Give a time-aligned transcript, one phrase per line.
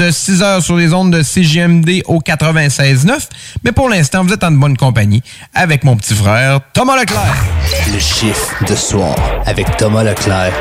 [0.00, 3.28] De 6 heures sur les ondes de CGMD au 96.9.
[3.64, 7.44] Mais pour l'instant, vous êtes en bonne compagnie avec mon petit frère Thomas Leclerc.
[7.92, 10.54] Le chiffre de soir avec Thomas Leclerc.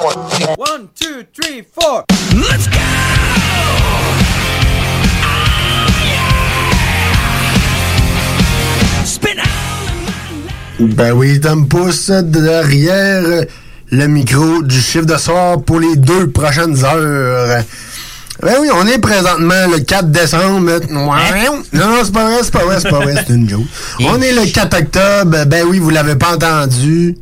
[0.00, 2.04] One, two, three, four.
[2.32, 2.78] Let's go!
[10.78, 13.44] Ben oui, Tom pousse derrière
[13.90, 17.64] le micro du chiffre de soir pour les deux prochaines heures.
[18.44, 20.80] Ben oui, on est présentement le 4 décembre.
[20.90, 21.06] Non,
[21.72, 23.64] non, c'est pas vrai, c'est pas vrai, c'est pas vrai, c'est une joke.
[24.00, 25.44] On est le 4 octobre.
[25.46, 27.16] Ben oui, vous l'avez pas entendu.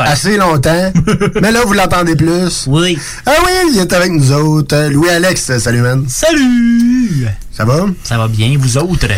[0.00, 0.92] Assez longtemps.
[1.40, 2.66] mais là, vous l'entendez plus.
[2.66, 2.98] Oui.
[3.24, 4.90] Ah oui, il est avec nous autres.
[4.90, 6.04] Louis-Alex, salut, man.
[6.08, 7.26] Salut!
[7.52, 7.86] Ça va?
[8.04, 9.08] Ça va bien, vous autres?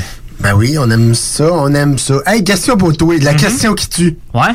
[0.40, 2.14] Ben oui, on aime ça, on aime ça.
[2.26, 4.16] Hey, question pour toi, la question qui tue.
[4.32, 4.54] Ouais?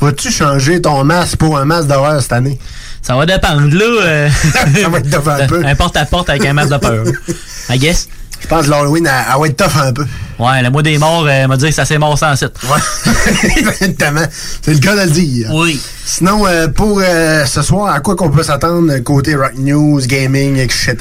[0.00, 2.58] Vas-tu changer ton masque pour un masque d'horreur cette année?
[3.06, 3.84] Ça va dépendre, là.
[3.84, 4.28] euh,
[4.82, 5.64] ça va être tough un peu.
[5.64, 7.04] Un porte-à-porte avec un masque de peur.
[7.70, 8.08] I guess.
[8.40, 10.04] Je pense que l'Halloween, elle, elle va être tough un peu.
[10.40, 12.54] Ouais, le mois des morts euh, m'a dit que ça s'est mort sans site.
[12.64, 13.12] Ouais.
[13.56, 14.24] Exactement.
[14.60, 15.50] C'est le cas de le dire.
[15.54, 15.80] Oui.
[16.04, 20.56] Sinon, euh, pour euh, ce soir, à quoi qu'on peut s'attendre côté rock news, gaming,
[20.56, 20.96] etc.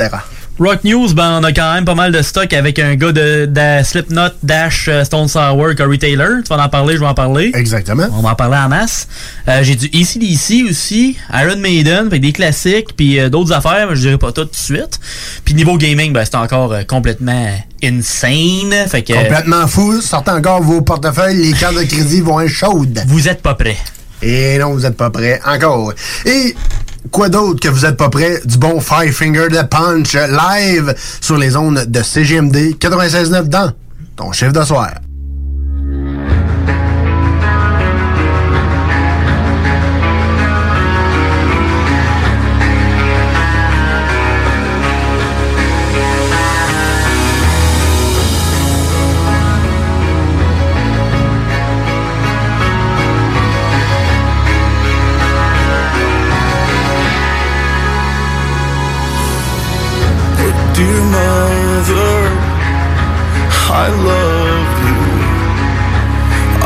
[0.58, 3.46] Rock News, ben, on a quand même pas mal de stock avec un gars de,
[3.46, 6.42] de Slipknot, Dash, euh, Stone Sour, Corey Taylor.
[6.44, 7.52] Tu vas en parler, je vais en parler.
[7.54, 8.06] Exactement.
[8.14, 9.10] On va en parler en masse.
[9.50, 13.98] Euh, J'ai du ACDC aussi, Iron Maiden, fait des classiques, puis euh, d'autres affaires, mais
[13.98, 14.98] je dirais pas tout de suite.
[15.44, 17.52] Puis niveau gaming, ben, c'est encore euh, complètement
[17.84, 18.88] insane.
[18.88, 20.00] Fait que, Complètement fou.
[20.00, 23.04] Sortez encore vos portefeuilles, les cartes de crédit vont être chaudes.
[23.08, 23.78] Vous êtes pas prêts.
[24.22, 25.42] Et non, vous n'êtes pas prêts.
[25.46, 25.94] Encore.
[26.26, 26.56] Et
[27.12, 28.42] quoi d'autre que vous n'êtes pas prêts?
[28.46, 33.72] Du bon Five Finger de Punch live sur les ondes de CGMD 96.9 dans
[34.16, 34.92] ton chef de soir.
[63.78, 65.02] I love you.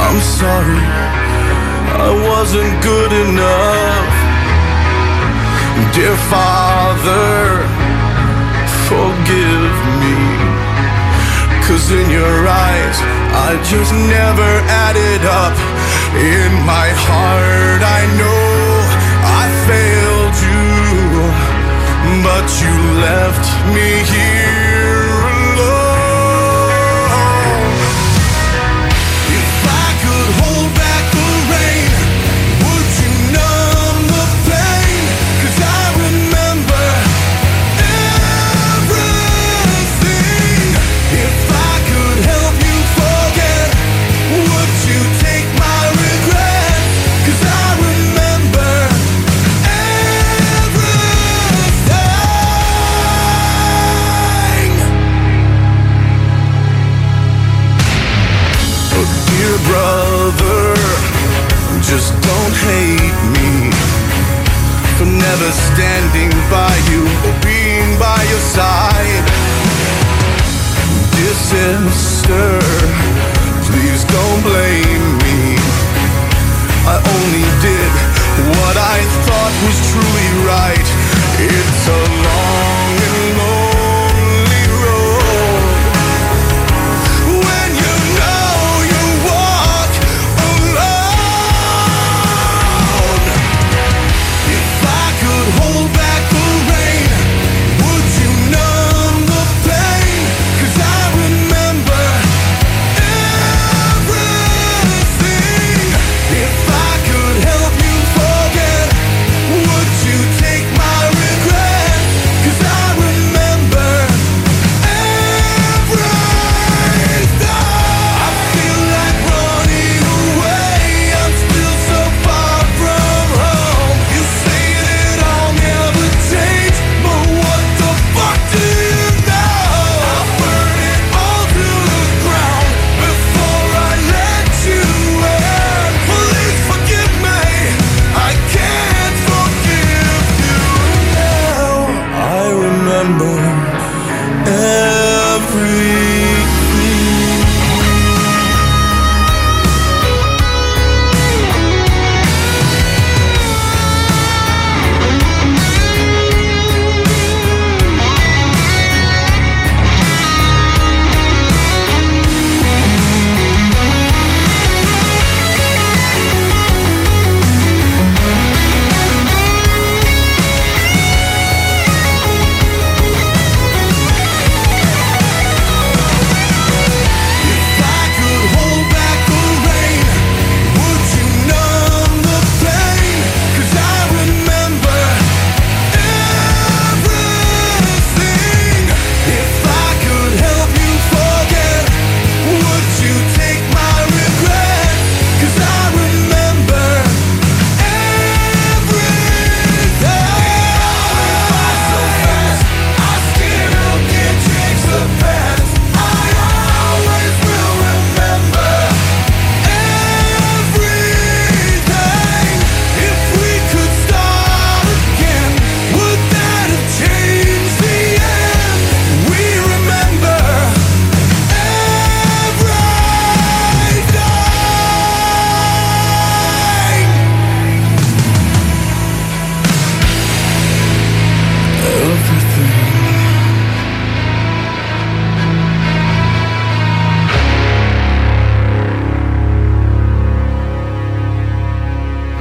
[0.06, 0.84] I'm sorry,
[2.06, 4.14] I wasn't good enough.
[5.96, 7.66] Dear father,
[8.86, 10.18] forgive me.
[11.66, 12.98] Cause in your eyes,
[13.48, 14.52] I just never
[14.86, 15.58] added up.
[16.14, 18.59] In my heart, I know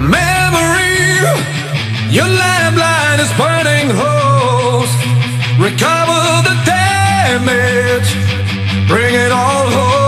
[0.01, 0.95] Memory,
[2.09, 4.91] your lamplight is burning holes.
[5.59, 8.11] Recover the damage,
[8.87, 10.08] bring it all home.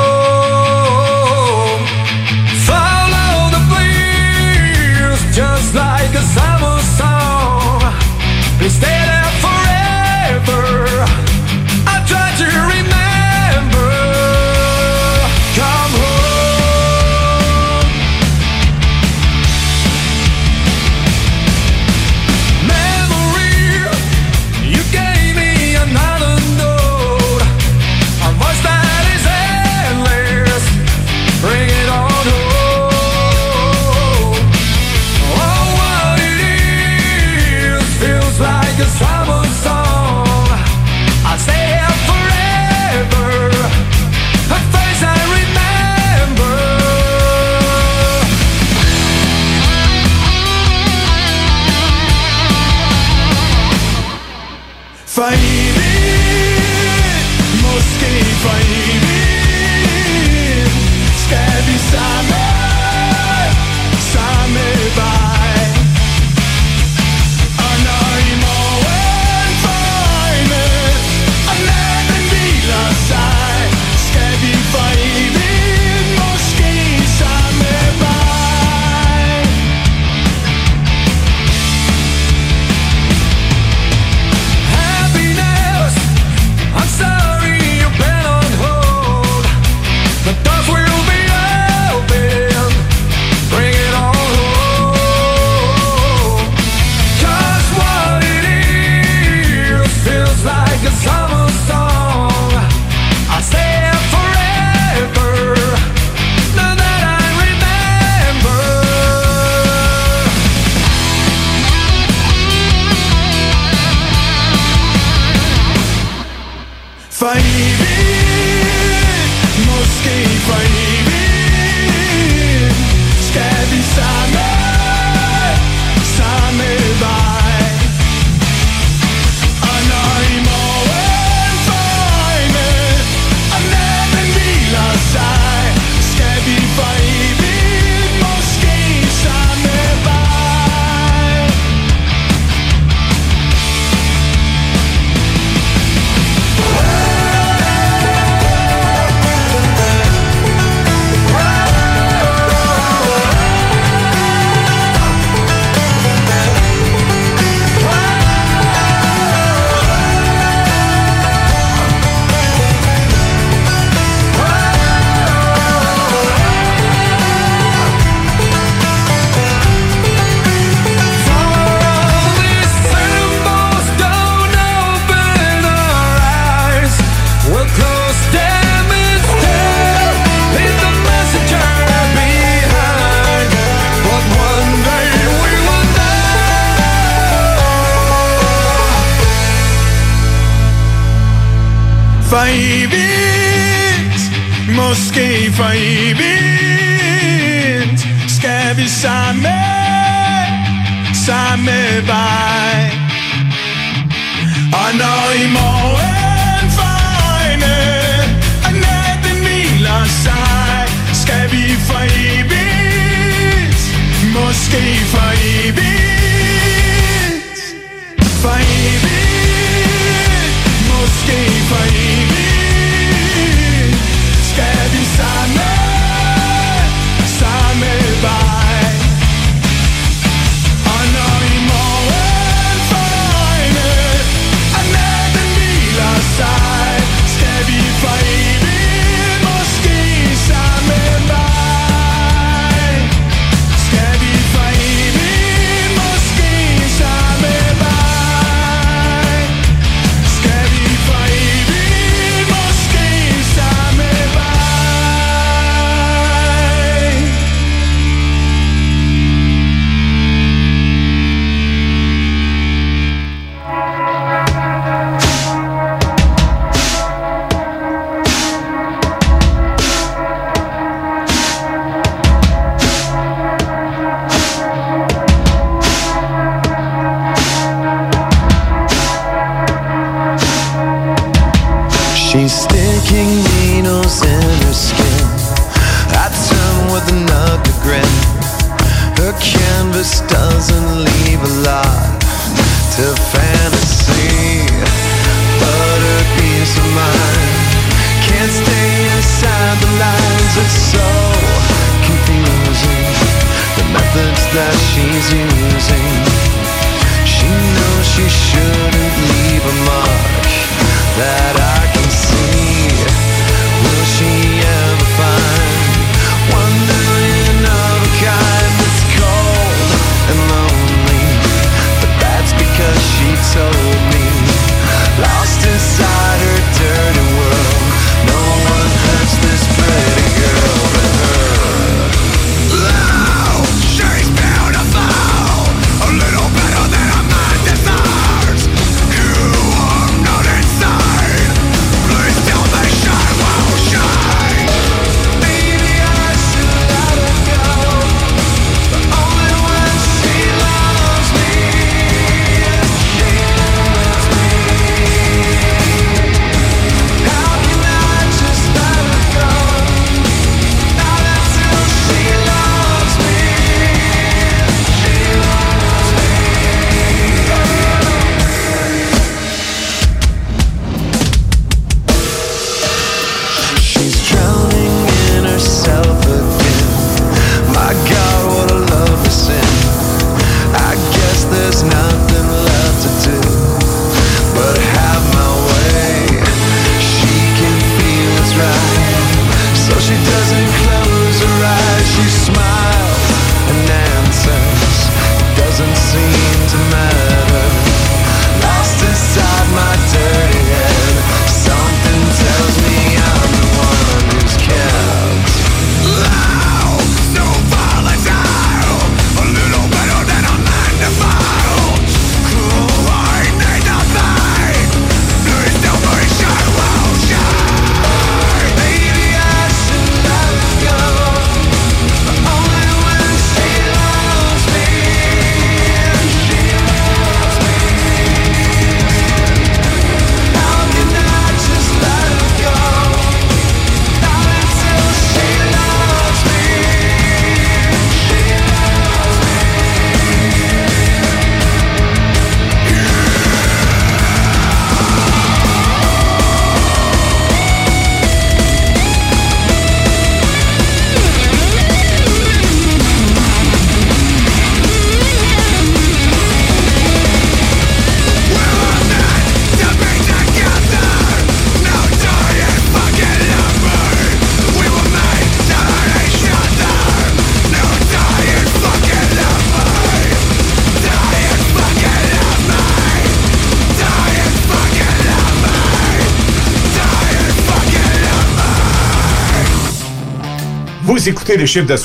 [481.27, 481.97] Écoutez les chiffres de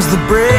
[0.00, 0.49] comes the break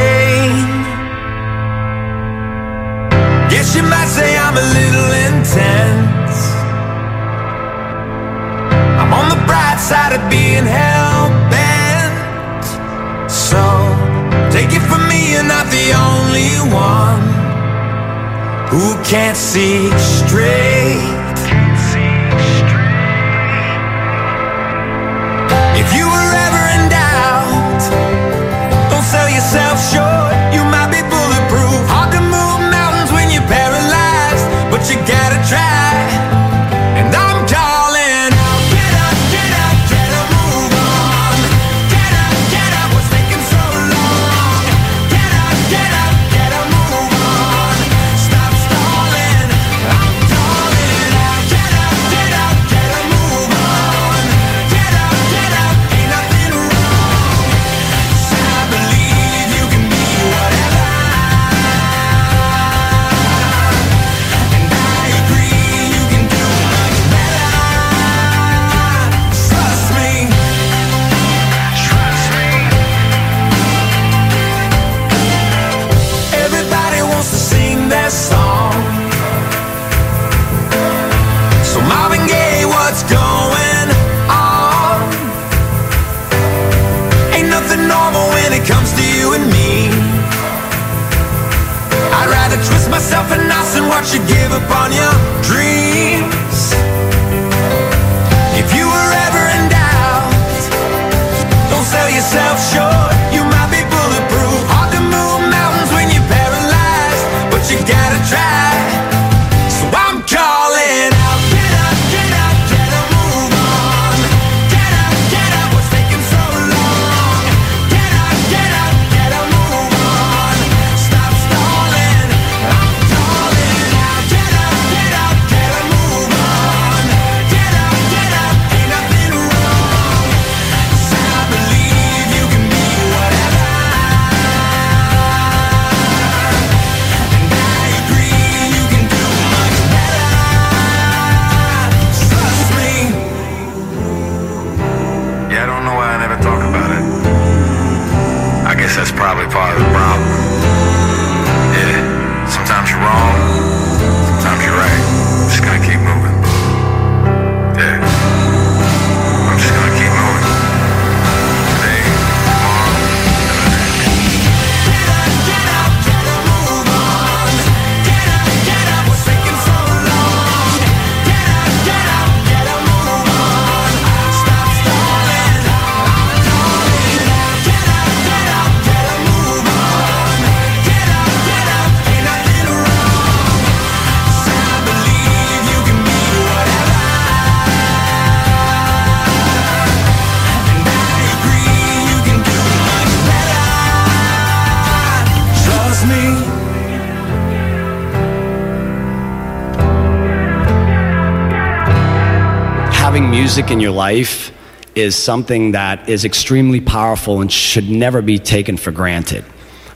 [203.52, 204.50] music in your life
[204.94, 209.44] is something that is extremely powerful and should never be taken for granted.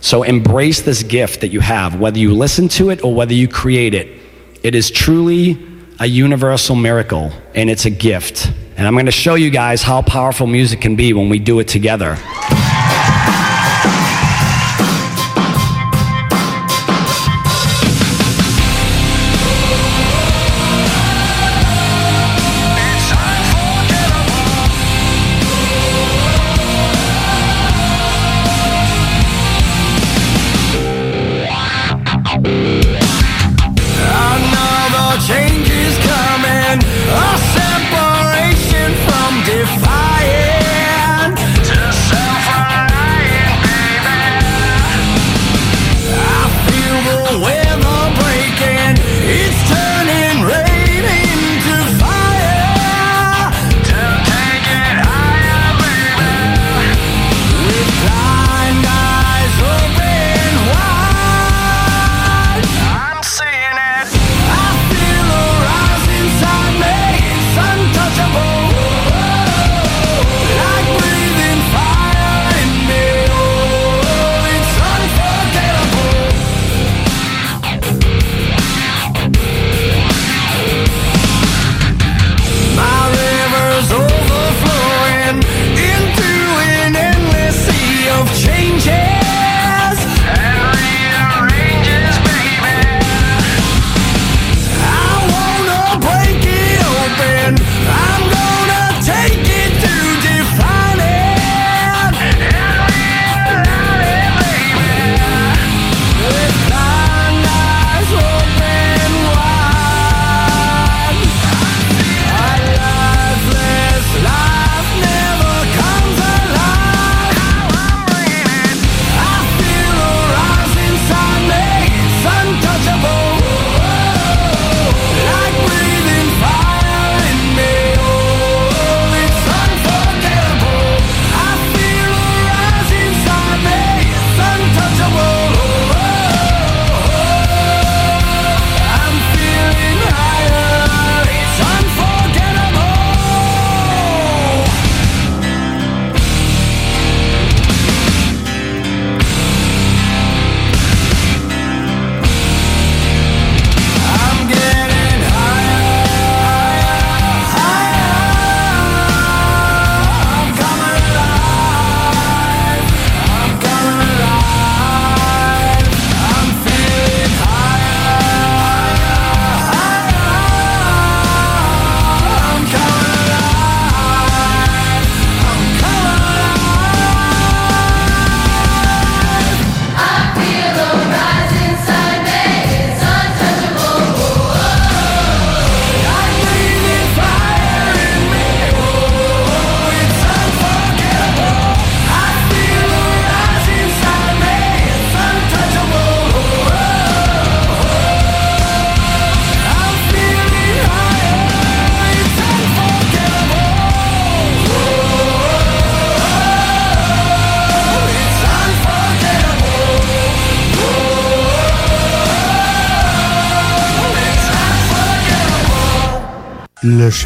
[0.02, 3.48] So embrace this gift that you have, whether you listen to it or whether you
[3.48, 4.20] create it.
[4.62, 5.56] It is truly
[5.98, 8.52] a universal miracle, and it's a gift.
[8.76, 11.58] And I'm going to show you guys how powerful music can be when we do
[11.58, 12.18] it together.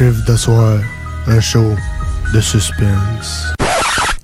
[0.01, 0.79] chiffre de soir,
[1.27, 1.75] un show
[2.33, 3.53] de suspense.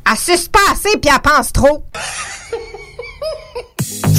[0.09, 0.59] Elle suce pas
[0.99, 1.85] puis elle pense trop.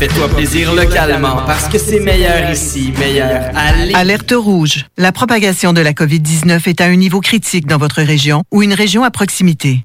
[0.00, 3.94] Fais-toi plaisir localement parce que c'est meilleur ici, meilleur Lévis.
[3.94, 4.86] Alerte rouge.
[4.96, 8.72] La propagation de la COVID-19 est à un niveau critique dans votre région ou une
[8.72, 9.84] région à proximité.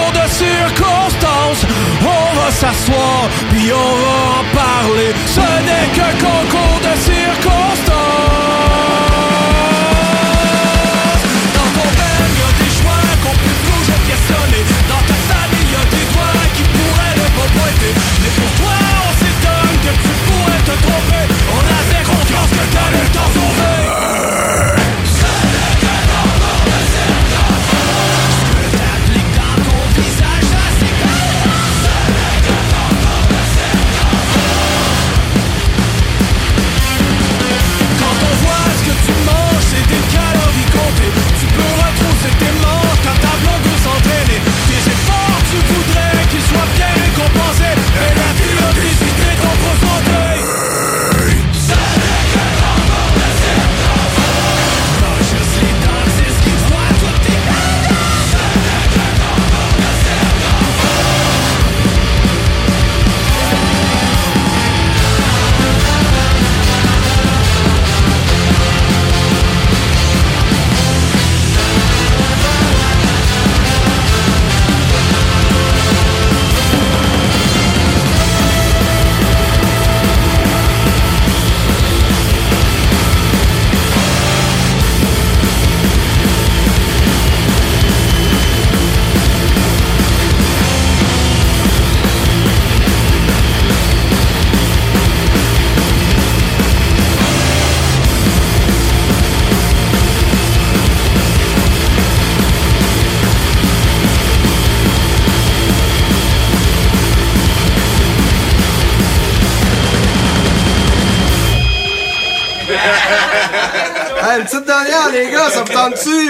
[0.31, 1.65] de circonstances.
[2.01, 5.13] On va s'asseoir, puis on va en parler.
[5.25, 8.40] Ce n'est qu'un concours de circonstances.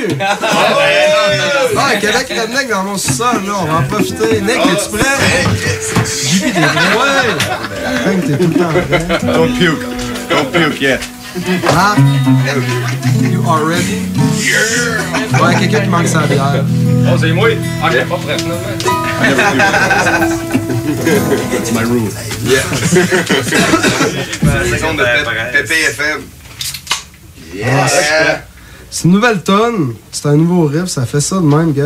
[0.07, 1.77] Tente-tu?
[1.77, 4.41] Ah, Québec Redneck dans mon sous-sol, là, on va en profiter.
[4.41, 5.17] Nick, es-tu prêt?
[6.05, 6.61] JP, t'es prêt?
[6.97, 7.29] Ouais!
[8.01, 8.83] Frank, t'es tout le temps prêt.
[9.33, 9.85] Don't puke.
[10.29, 10.99] Don't puke yet.
[11.69, 11.95] Ah?
[13.21, 14.01] You are ready?
[14.37, 15.39] Yeah!
[15.41, 16.63] Ouais, quelqu'un qui manque sa bière.
[17.07, 17.49] Oh, c'est moi.
[17.83, 18.77] Ah, j'ai pas prêt, finalement.
[21.51, 22.11] That's my rule.
[22.43, 22.61] Yeah.
[24.77, 25.03] seconde de
[25.51, 26.21] PPFM.
[27.63, 28.50] Ah, c'est-
[28.93, 31.85] C'est une nouvelle tonne, c'est un nouveau riff, ça fait ça de même, gars.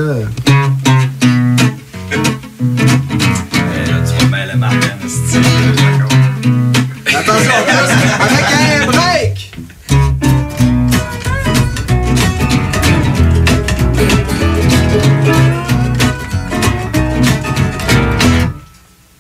[7.08, 7.54] Attention,
[8.20, 9.52] avec un break!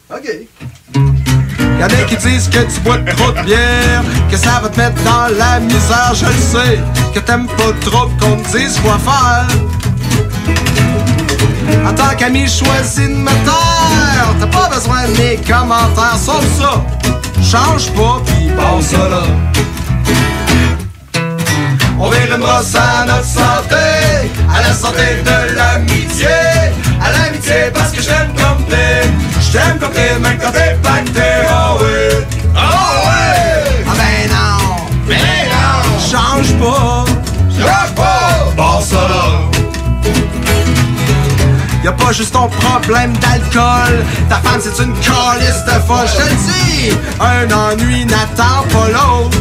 [0.09, 0.27] OK.
[1.79, 3.94] Y'en a qui disent que tu bois trop de bière,
[4.45, 6.79] ça va te mettre dans la misère, je le sais,
[7.13, 9.47] que t'aimes pas trop qu'on te dise quoi faire.
[11.87, 16.83] En tant qu'ami choisi de me taire, t'as pas besoin de mes commentaires, sauf ça.
[17.41, 19.23] Change pas, pis passe ça là.
[21.99, 23.85] On vire une brosse à notre santé,
[24.53, 26.27] à la santé de l'amitié,
[27.01, 29.07] à l'amitié parce que je t'aime comme t'es,
[29.41, 30.75] je t'aime comme t'es, même quand t'es
[31.49, 32.59] oh oui, oh
[33.05, 33.54] oui,
[42.11, 44.03] juste ton problème d'alcool.
[44.29, 46.97] Ta femme, c'est une calice de folle, je te le dis.
[47.19, 49.37] Un ennui n'attend pas l'autre.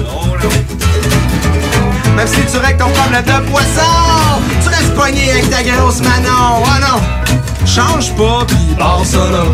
[2.16, 6.62] Même si tu règles ton problème de poisson, tu restes pogné avec ta grosse Manon.
[6.62, 9.44] Oh non, change pas, pis barre ça là.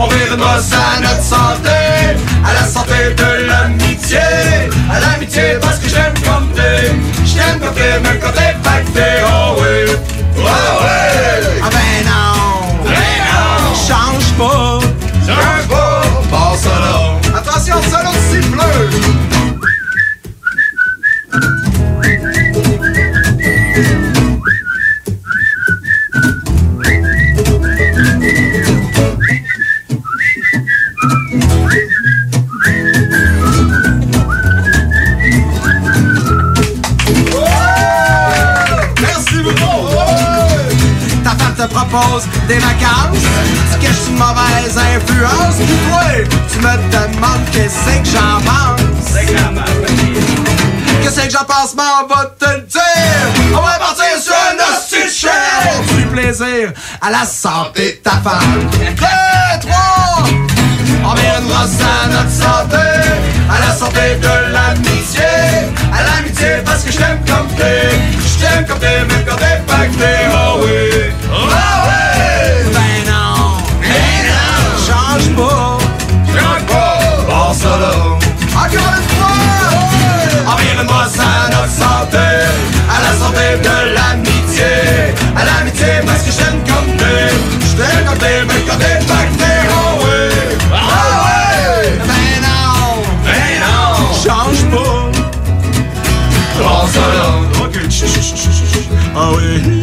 [0.00, 4.18] On verra ça à notre santé, à la santé de l'amitié,
[4.92, 6.92] à l'amitié parce que je t'aime comme t'es,
[7.26, 9.96] je t'aime comme t'es, même quand t'es pacté, oh oui,
[10.46, 12.34] Ah ben non,
[12.84, 14.78] ben non, change pas,
[15.26, 17.38] change pas, passe là.
[17.38, 18.90] Attention, là, siffleux.
[41.88, 43.18] Propose des vacances.
[43.72, 45.56] Tu caches une mauvaise influence.
[45.56, 46.02] Puis toi,
[46.50, 49.12] tu me demandes qu'est-ce que j'en pense.
[51.02, 53.52] Qu'est-ce que j'en pense, mais on va te le dire.
[53.52, 55.30] On va partir sur un hostie de chien.
[55.96, 58.68] Du plaisir à la santé de ta femme.
[58.72, 60.24] Deux, trois.
[61.04, 62.76] On viendra à notre santé,
[63.48, 65.22] à la santé de l'amitié,
[65.92, 69.62] à l'amitié parce que je t'aime comme t'es, je t'aime comme t'es, même quand t'es
[69.66, 71.27] pacté, oh oui, oh oui,
[77.66, 77.90] là,
[78.54, 82.28] encore une fois, ça à notre santé,
[82.88, 84.74] à la santé de l'amitié,
[85.34, 88.98] à l'amitié parce que je t'aime comme t'es, je t'aime comme t'es, même quand t'es
[89.06, 90.58] pacté, oh oui.
[90.72, 90.76] Ah
[91.24, 91.98] ouais!
[92.06, 93.02] Ben non!
[93.24, 94.14] Ben non!
[94.14, 95.10] Change pas!
[96.60, 97.64] Prends là!
[97.64, 97.74] Ok.
[99.16, 99.77] Ah oui!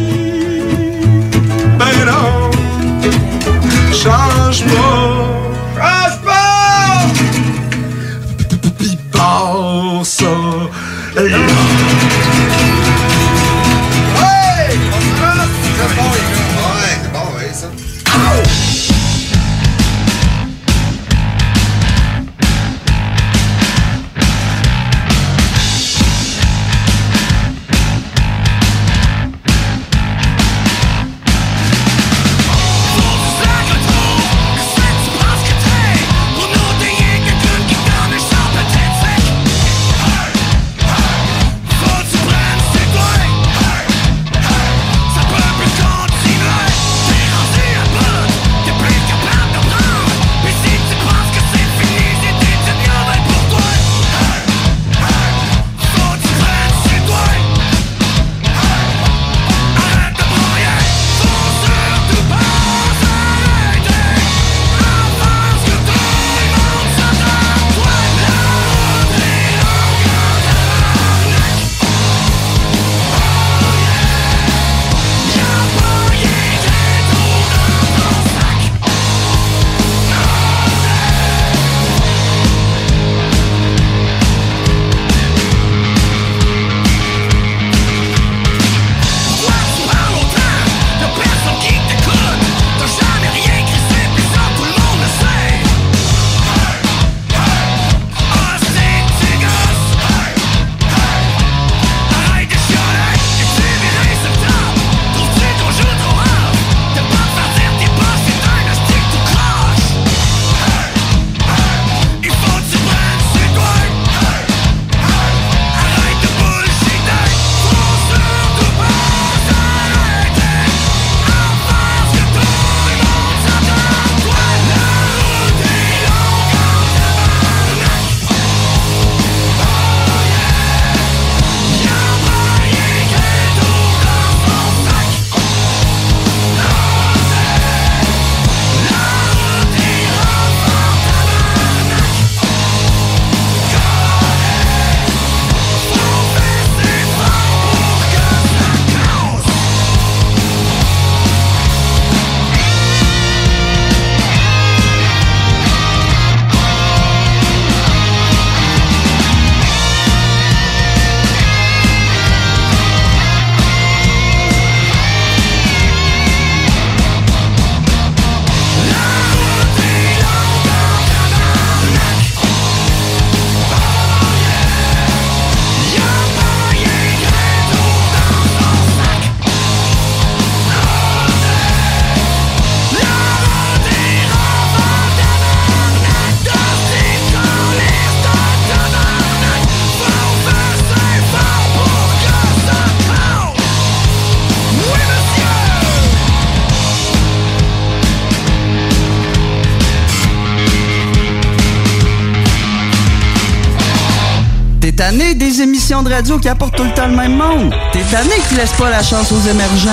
[206.02, 207.74] De radio qui apportent tout le temps le même monde.
[207.92, 209.90] T'es tanné qui laisse pas la chance aux émergents.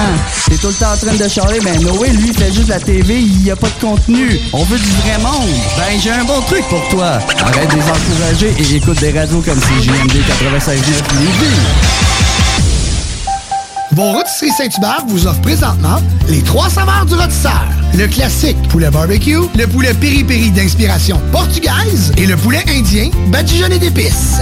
[0.49, 2.80] T'es tout le temps en train de charler, ben Noé, lui, il fait juste la
[2.80, 4.39] TV, il y a pas de contenu.
[4.51, 5.49] On veut du vrai monde.
[5.78, 7.20] Ben, j'ai un bon truc pour toi.
[7.45, 10.78] Arrête de les encourager et écoute des radios comme 96.9
[11.20, 12.04] Lévis.
[13.91, 17.64] Vos rôtisseries Saint-Hubert vous offrent présentement les trois saveurs du rôtisseur.
[17.95, 24.41] Le classique poulet barbecue, le poulet piri-piri d'inspiration portugaise et le poulet indien badigeonné d'épices.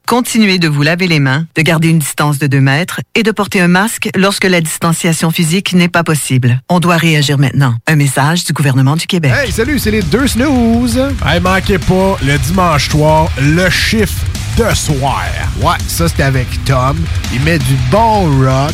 [0.11, 3.31] Continuez de vous laver les mains, de garder une distance de 2 mètres et de
[3.31, 6.59] porter un masque lorsque la distanciation physique n'est pas possible.
[6.67, 7.75] On doit réagir maintenant.
[7.87, 9.31] Un message du gouvernement du Québec.
[9.33, 11.01] Hey, salut, c'est les deux snooze.
[11.25, 14.25] Hey, manquez pas, le dimanche soir, le chiffre
[14.57, 15.23] de soir.
[15.61, 16.97] Ouais, ça c'est avec Tom.
[17.33, 18.73] Il met du bon rock.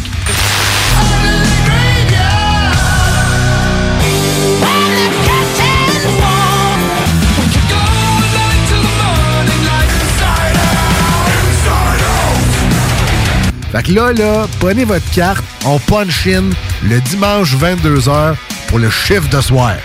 [13.78, 16.50] Fait que là, là, prenez votre carte, on punch in
[16.84, 18.36] le dimanche 22h
[18.70, 19.76] pour le chiffre de soir.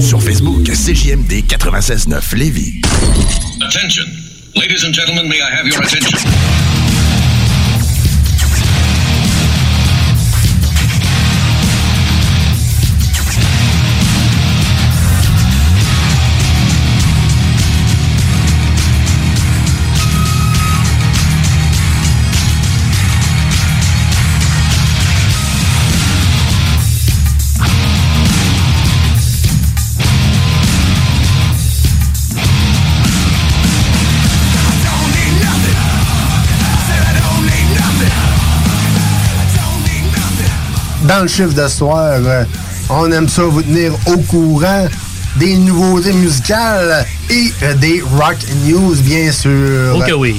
[0.00, 2.80] Sur Facebook, CJMD 96.9 Lévis.
[3.60, 4.02] Attention.
[4.56, 6.65] Ladies and gentlemen, may I have your attention?
[41.06, 42.44] Dans le chiffre de soir, euh,
[42.90, 44.86] on aime ça vous tenir au courant
[45.36, 49.96] des nouveautés musicales et euh, des rock news, bien sûr.
[49.96, 50.36] Ok, oui.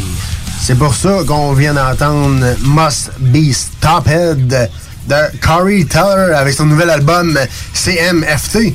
[0.61, 4.69] C'est pour ça qu'on vient d'entendre Must Be Stophead
[5.07, 7.39] de Corey Teller avec son nouvel album
[7.73, 8.73] CMFT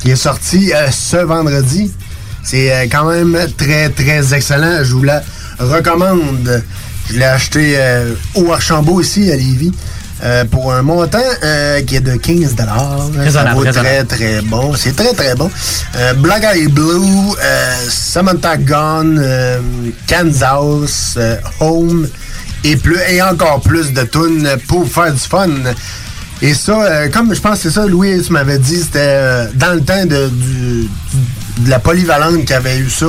[0.00, 1.92] qui est sorti euh, ce vendredi.
[2.42, 4.82] C'est euh, quand même très très excellent.
[4.82, 5.22] Je vous la
[5.60, 6.64] recommande.
[7.08, 9.72] Je l'ai acheté euh, au Archambault ici à Lévis.
[10.24, 14.74] Euh, pour un montant euh, qui est de 15 Ça Raisonnable, vaut très très bon.
[14.76, 15.50] C'est très très bon.
[15.96, 17.32] Euh, Black Eye Blue,
[17.88, 19.20] Samantha Gone,
[20.06, 21.18] Kansas,
[21.60, 22.08] Home
[22.64, 25.48] et plus et encore plus de tunes pour faire du fun.
[26.40, 29.80] Et ça, comme je pense que c'est ça, Louis, tu m'avais dit, c'était dans le
[29.80, 30.88] temps de, du-
[31.58, 33.06] de la polyvalente qui avait eu ça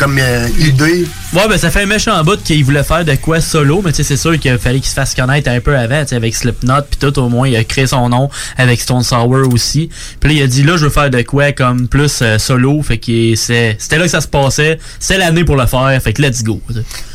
[0.00, 1.06] comme euh, idée.
[1.34, 3.98] Ouais, ben ça fait un méchant bout qu'il voulait faire de quoi solo, mais tu
[3.98, 6.34] sais, c'est sûr qu'il fallait qu'il se fasse connaître un peu avant, tu sais, avec
[6.34, 9.90] Slipknot, puis tout, au moins, il a créé son nom avec Stone Sour aussi.
[10.18, 12.82] Puis là, il a dit, là, je veux faire de quoi comme plus euh, solo,
[12.82, 16.22] fait que c'était là que ça se passait, c'est l'année pour le faire, fait que
[16.22, 16.62] let's go.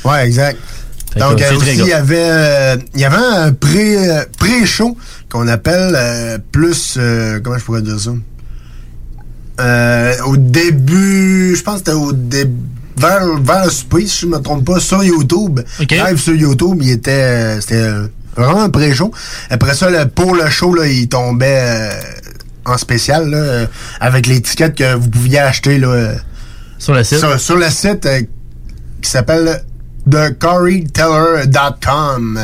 [0.03, 0.59] Ouais, exact.
[1.11, 4.95] Fait Donc, euh, aussi, il y avait, euh, il y avait un pré, euh, pré-show
[5.29, 8.11] qu'on appelle plus, euh, comment je pourrais dire ça?
[9.59, 12.51] Euh, au début, je pense que c'était au début,
[12.97, 15.59] vers, vers le souper, si je me trompe pas, sur YouTube.
[16.09, 19.11] Live sur YouTube, il était, euh, c'était euh, vraiment un pré-show.
[19.49, 21.89] Après ça, le- pour le show, là, il tombait euh,
[22.65, 23.65] en spécial, là, euh,
[23.99, 25.87] avec l'étiquette que vous pouviez acheter, là.
[25.89, 26.15] euh,
[26.79, 27.19] Sur le site?
[27.19, 28.21] Sur, sur le site euh,
[29.01, 29.61] qui s'appelle
[30.09, 32.39] thecoreyteller.com.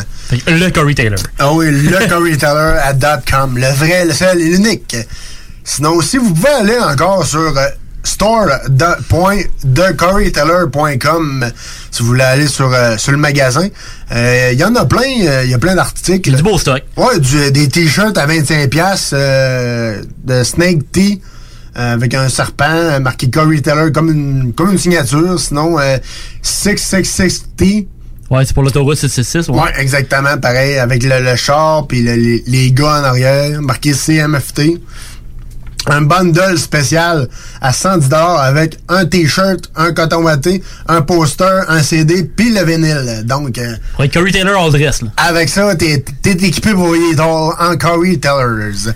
[0.47, 1.20] Le Corey Taylor.
[1.39, 2.93] Ah oui, le Coreyteller à
[3.30, 3.58] .com.
[3.58, 4.95] Le vrai, le seul et l'unique.
[5.64, 7.54] Sinon aussi, vous pouvez aller encore sur
[8.04, 8.47] euh,
[10.24, 11.45] store.thecoreyteller.com
[11.91, 13.68] si vous voulez aller sur, euh, sur le magasin.
[14.12, 16.32] Euh, Il y en a plein, euh, il y a plein d'articles.
[16.36, 16.82] Du beau stock.
[16.97, 21.22] Ouais, du- des t-shirts à 25$ piastres, euh, de Snake Tea.
[21.78, 25.39] euh, avec un serpent euh, marqué Corey Teller comme une, comme une signature.
[25.39, 25.97] Sinon, euh,
[26.43, 27.88] 666T
[28.30, 29.49] Ouais, c'est pour l'autoroute 666.
[29.49, 29.60] Ouais.
[29.62, 33.93] Ouais, exactement, pareil, avec le, le char puis le- les, les gars en arrière, marqué
[33.93, 34.80] CMFT.
[35.88, 37.28] Un bundle spécial
[37.60, 38.10] à 110
[38.40, 43.24] avec un t-shirt, un coton watté, un poster, un CD, puis le vinyle.
[43.26, 45.10] Donc, euh, Ouais, Corey Taylor all dress, là.
[45.18, 48.94] avec ça, t'es t'es équipé pour ton en Corey Tellers.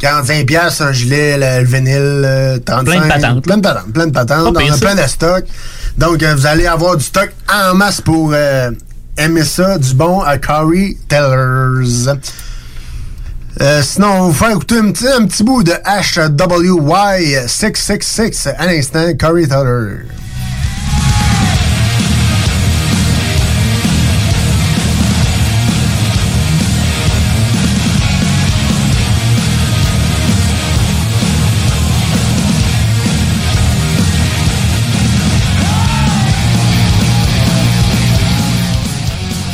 [0.00, 2.84] 45 pièces un gilet, le, le vinyle, euh, 35.
[2.84, 4.54] Plein de patentes, Plein de patentes, plein de patentes.
[4.54, 5.44] Pas On a plein de stock.
[5.96, 8.70] Donc, euh, vous allez avoir du stock en masse pour euh,
[9.16, 12.12] aimer ça, du bon à Corey Tellers.
[13.60, 19.12] Euh, sinon, on vous faire écouter un petit, un petit bout de HWY666 à l'instant,
[19.18, 20.04] Corey Teller.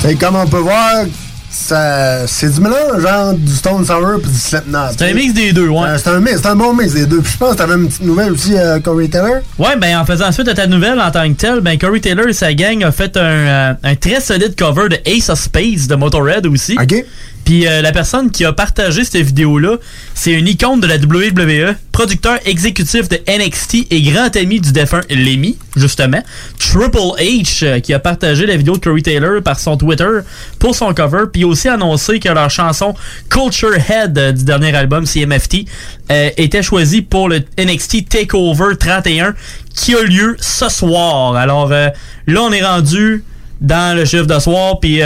[0.02, 1.07] C'est comme on peut voir,
[1.55, 4.78] c'est du mélange genre du Stone Sour puis du Slipknot.
[4.98, 5.86] C'est un mix des deux, ouais.
[5.88, 7.20] Euh, c'est un mix, c'est un bon mix des deux.
[7.20, 9.40] Puis je pense que t'avais une petite nouvelle aussi, euh, Corey Taylor.
[9.59, 12.26] Ouais, ben en faisant suite à ta nouvelle en tant que telle, ben Corey Taylor
[12.28, 15.86] et sa gang a fait un, euh, un très solide cover de Ace of Spades
[15.88, 16.76] de Motorhead aussi.
[16.80, 17.05] OK.
[17.45, 19.76] Puis euh, la personne qui a partagé cette vidéo-là,
[20.14, 25.03] c'est une icône de la WWE, producteur exécutif de NXT et grand ami du défunt
[25.11, 26.20] Lemmy, justement.
[26.59, 30.20] Triple H, euh, qui a partagé la vidéo de Corey Taylor par son Twitter
[30.59, 32.95] pour son cover, puis aussi annoncé que leur chanson
[33.30, 35.66] Culture Head euh, du dernier album CMFT
[36.11, 39.34] euh, était choisie pour le NXT Takeover 31
[39.74, 41.36] qui a lieu ce soir.
[41.36, 41.92] Alors là,
[42.28, 43.24] on est rendu
[43.61, 45.01] dans le chiffre de soir, puis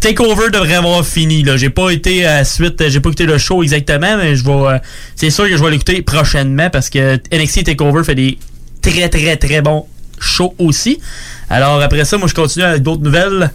[0.00, 1.42] Takeover devrait avoir fini.
[1.42, 4.44] Là, j'ai pas été à la suite, j'ai pas écouté le show exactement, mais je
[4.44, 4.78] vais, euh,
[5.14, 8.38] c'est sûr que je vais l'écouter prochainement parce que NXT Takeover fait des
[8.80, 9.86] très très très bons
[10.18, 10.98] shows aussi.
[11.50, 13.50] Alors après ça, moi je continue avec d'autres nouvelles.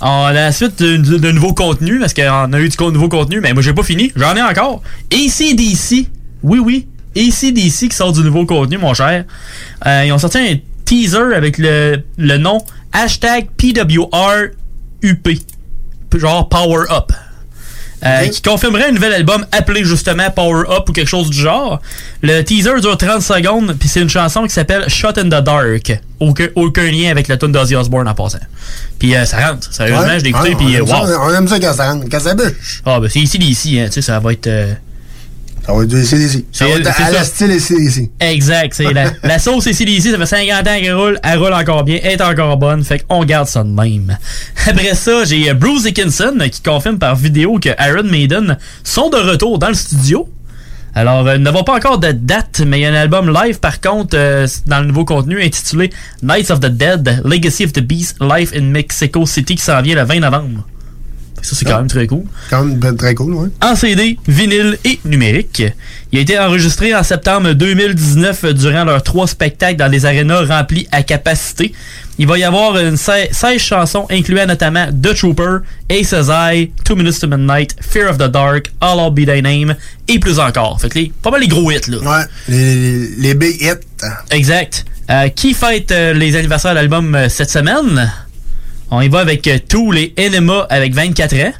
[0.00, 3.62] En la suite de, nouveaux contenus, parce qu'on a eu du nouveau contenu, mais moi
[3.62, 4.82] j'ai pas fini, j'en ai encore.
[5.12, 6.06] ACDC,
[6.42, 9.26] oui oui, ACDC qui sort du nouveau contenu, mon cher.
[9.84, 15.28] Euh, ils ont sorti un teaser avec le, le nom hashtag PWRUP
[16.18, 17.12] genre Power Up.
[18.02, 21.82] Euh, qui confirmerait un nouvel album appelé justement Power Up ou quelque chose du genre.
[22.22, 26.00] Le teaser dure 30 secondes, puis c'est une chanson qui s'appelle Shot in the Dark.
[26.18, 28.38] Aucun, aucun lien avec la tune d'Ozzy Osbourne en passant.
[28.98, 31.06] Puis euh, ça rentre, sérieusement, Ouais, je l'ai écouté, puis on, aime wow.
[31.06, 32.82] ça, on aime ça quand ça rentre, quand ça bûche.
[32.86, 34.46] Ah, ben c'est ici d'ici, hein, tu sais, ça va être.
[34.46, 34.72] euh,
[35.70, 36.44] Ça va être du CDC.
[36.52, 38.10] Ça va être à la style CDC.
[38.20, 41.52] Exact, c'est la, la sauce ici d'ici, ça fait 50 ans qu'elle roule, elle roule
[41.52, 44.18] encore bien, elle est encore bonne, fait qu'on garde ça de même.
[44.66, 49.10] Après ça, j'ai euh, Bruce Dickinson euh, qui confirme par vidéo que Iron Maiden sont
[49.10, 50.28] de retour dans le studio.
[50.94, 53.60] Alors, euh, nous n'avons pas encore de date, mais il y a un album live
[53.60, 55.90] par contre euh, dans le nouveau contenu intitulé
[56.22, 59.94] Knights of the Dead, Legacy of the Beast, Live in Mexico City qui s'en vient
[59.94, 60.66] le 20 novembre.
[61.42, 65.00] Ça, c'est quand même très cool Quand même ben, très cool, en CD, vinyle et
[65.04, 65.62] numérique.
[66.12, 70.86] Il a été enregistré en septembre 2019 durant leurs trois spectacles dans des arénas remplis
[70.92, 71.72] à capacité.
[72.18, 76.94] Il va y avoir une 16 16 chansons incluant notamment The Trooper, Ace Eye, Two
[76.94, 79.74] Minutes to Midnight, Fear of the Dark, All I'll Be Thy Name
[80.06, 80.78] et plus encore.
[80.80, 81.98] Fait que les, pas mal les gros hits là.
[81.98, 84.04] Ouais, les, les, les big hits.
[84.30, 84.84] Exact.
[85.10, 88.12] Euh, qui fête euh, les anniversaires de l'album euh, cette semaine?
[88.90, 91.52] On y va avec euh, tous les Enema avec 24 ans.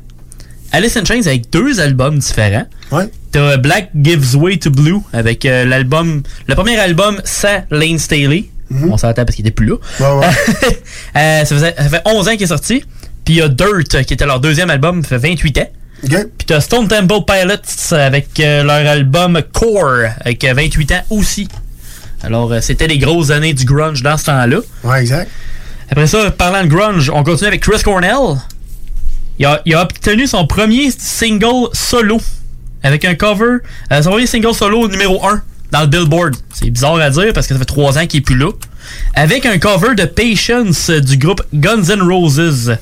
[0.73, 2.67] Alice in Chains avec deux albums différents.
[2.93, 3.09] Ouais.
[3.33, 7.99] T'as euh, Black Gives Way to Blue avec euh, l'album, le premier album sans Lane
[7.99, 8.51] Staley.
[8.73, 9.77] On s'entend parce qu'il était plus là.
[11.17, 12.85] Euh, ça, faisait- ça fait 11 ans qu'il est sorti.
[13.25, 15.69] Puis il y a Dirt qui était leur deuxième album, ça fait 28 ans.
[16.39, 21.49] Puis t'as Stone Temple Pilots avec euh, leur album Core avec euh, 28 ans aussi.
[22.23, 24.59] Alors c'était les grosses années du grunge dans ce temps-là.
[24.85, 25.31] Ouais, exact.
[25.91, 28.39] Après ça, parlant de grunge, on continue avec Chris Cornell.
[29.39, 32.21] Il a, il a obtenu son premier single solo
[32.83, 33.59] avec un cover,
[33.91, 36.37] euh, son premier single solo numéro 1 dans le Billboard.
[36.53, 38.51] C'est bizarre à dire parce que ça fait 3 ans qu'il est plus là.
[39.15, 42.77] Avec un cover de Patience du groupe Guns N' Roses.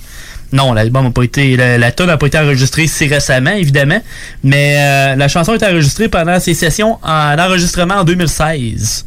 [0.52, 1.56] Non, l'album n'a pas été.
[1.56, 4.00] La, la n'a pas été enregistrée si récemment, évidemment.
[4.42, 9.04] Mais euh, la chanson été enregistrée pendant ses sessions en enregistrement en 2016.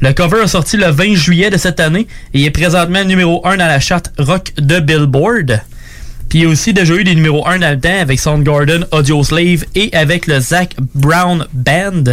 [0.00, 3.56] Le cover a sorti le 20 juillet de cette année et est présentement numéro 1
[3.56, 5.62] dans la charte rock de Billboard.
[6.28, 9.22] Puis il a aussi déjà eu des numéros 1 dans le temps avec Soundgarden, Audio
[9.24, 12.04] Slave et avec le Zach Brown Band.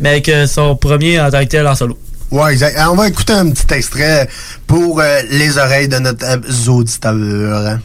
[0.00, 1.98] Mais avec euh, son premier en tant que en solo.
[2.30, 2.76] Ouais, exact.
[2.76, 4.28] Alors, on va écouter un petit extrait
[4.66, 7.76] pour euh, les oreilles de notre euh,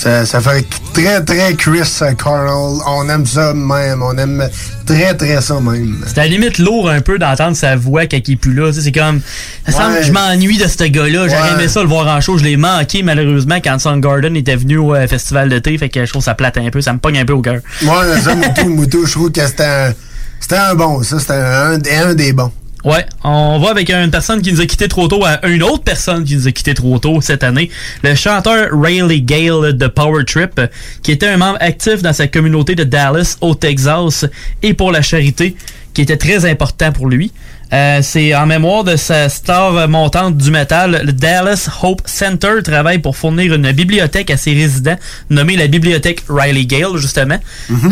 [0.00, 2.48] Ça, ça fait très, très Chris euh, Carl.
[2.86, 4.02] On aime ça même.
[4.02, 4.48] On aime
[4.86, 6.02] très, très ça même.
[6.06, 8.72] C'est à la limite lourd un peu d'entendre sa voix quand il est plus là.
[8.72, 9.20] C'est comme.
[9.66, 11.28] Ça semble que je m'ennuie de ce gars-là.
[11.28, 11.52] J'aurais Ouais.
[11.60, 12.38] aimé ça le voir en show.
[12.38, 15.76] Je l'ai manqué malheureusement quand Soundgarden était venu au euh, festival d'été.
[15.76, 16.80] Fait que je trouve ça plate un peu.
[16.80, 17.60] Ça me pogne un peu au cœur.
[17.82, 19.92] Ouais, ça, Moutou, Moutou, je trouve que c'était un,
[20.40, 21.18] c'était un bon, ça.
[21.20, 21.78] C'était un,
[22.08, 22.50] un des bons.
[22.82, 25.82] Ouais, on va avec une personne qui nous a quitté trop tôt à une autre
[25.82, 27.70] personne qui nous a quitté trop tôt cette année.
[28.02, 30.58] Le chanteur Rayleigh Gale de Power Trip,
[31.02, 34.24] qui était un membre actif dans sa communauté de Dallas au Texas
[34.62, 35.56] et pour la charité,
[35.92, 37.32] qui était très important pour lui.
[37.72, 41.02] Euh, c'est en mémoire de sa star montante du métal.
[41.04, 44.96] Le Dallas Hope Center travaille pour fournir une bibliothèque à ses résidents,
[45.30, 47.38] nommée la bibliothèque Riley Gale, justement.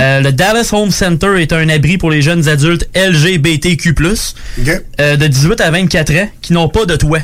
[0.00, 3.94] Euh, le Dallas Home Center est un abri pour les jeunes adultes LGBTQ+,
[5.00, 7.20] euh, de 18 à 24 ans, qui n'ont pas de toit.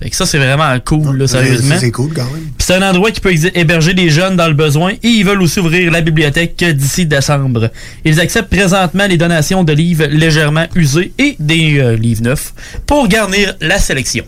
[0.00, 1.76] Fait que ça, c'est vraiment cool, là, sérieusement.
[1.78, 2.42] C'est cool quand même.
[2.58, 5.40] Puis c'est un endroit qui peut héberger des jeunes dans le besoin et ils veulent
[5.40, 7.70] aussi ouvrir la bibliothèque d'ici décembre.
[8.04, 12.54] Ils acceptent présentement les donations de livres légèrement usés et des euh, livres neufs
[12.86, 14.24] pour garnir la sélection.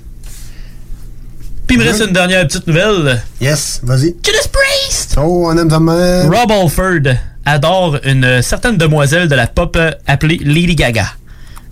[1.66, 3.20] Puis il me reste une dernière petite nouvelle.
[3.40, 4.14] Yes, vas-y.
[4.24, 5.16] Judas Priest!
[5.18, 6.32] Oh, on aime même.
[6.32, 11.06] Rob Alford adore une certaine demoiselle de la pop euh, appelée Lady Gaga.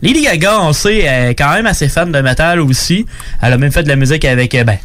[0.04, 3.06] Lady Gaga, on sait, elle est quand même assez fan de métal aussi.
[3.40, 4.76] Elle a même fait de la musique avec, euh, ben,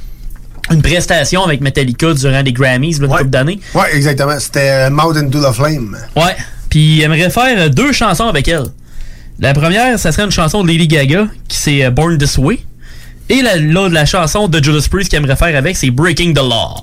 [0.72, 3.60] une prestation avec Metallica durant les Grammys, là, une couple d'années.
[3.74, 4.40] Ouais, exactement.
[4.40, 5.98] C'était euh, Mouth into the Flame.
[6.16, 6.36] Ouais.
[6.70, 8.68] Puis aimerait faire euh, deux chansons avec elle.
[9.40, 12.60] La première, ça serait une chanson de Lady Gaga, qui c'est Born This Way.
[13.30, 16.38] Et la, l'autre, la chanson de Judas Priest qu'il aimerait faire avec, c'est Breaking the
[16.40, 16.82] Law.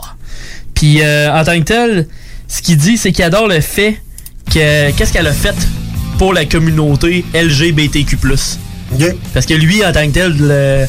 [0.74, 2.07] Puis euh, en tant que tel,
[2.49, 3.99] ce qu'il dit, c'est qu'il adore le fait
[4.53, 5.57] que qu'est-ce qu'elle a fait
[6.19, 8.17] pour la communauté LGBTQ+.
[9.35, 10.87] Parce que lui, en tant que tel, le,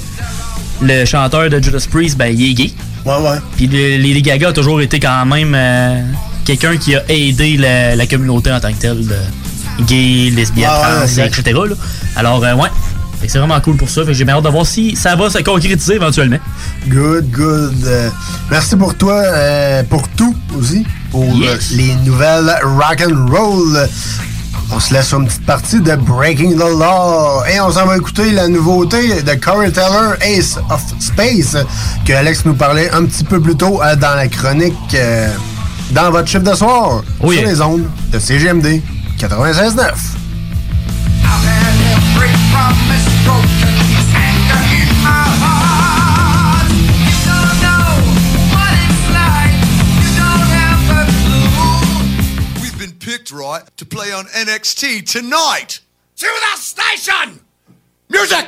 [0.82, 2.72] le chanteur de Judas Priest, ben, il est gay.
[3.06, 3.38] Ouais, ouais.
[3.56, 6.02] Puis Lady Gaga a toujours été quand même euh,
[6.46, 9.16] quelqu'un qui a aidé la, la communauté en tant que telle, de
[9.86, 11.44] gay, lesbienne, trans, etc.
[11.46, 11.76] là.
[12.16, 12.70] Alors, euh, ouais.
[13.28, 14.02] C'est vraiment cool pour ça.
[14.08, 16.38] J'ai bien hâte de voir si ça va se concrétiser éventuellement.
[16.88, 17.84] Good, good.
[17.86, 18.10] Euh,
[18.52, 19.24] merci pour toi,
[19.90, 21.26] pour tout aussi, pour
[21.72, 23.90] les nouvelles rock and roll.
[24.72, 27.98] On se laisse sur une petite partie de Breaking the Law et on s'en va
[27.98, 31.58] écouter la nouveauté de Corey Taylor, Ace of Space,
[32.06, 35.30] que Alex nous parlait un petit peu plus tôt euh, dans la chronique euh,
[35.92, 38.82] dans votre chiffre de soir sur les ondes de CGMD
[39.20, 39.94] 96.9.
[53.28, 55.80] picked, right, to play on NXT tonight.
[56.18, 57.40] To the station!
[58.10, 58.48] Music!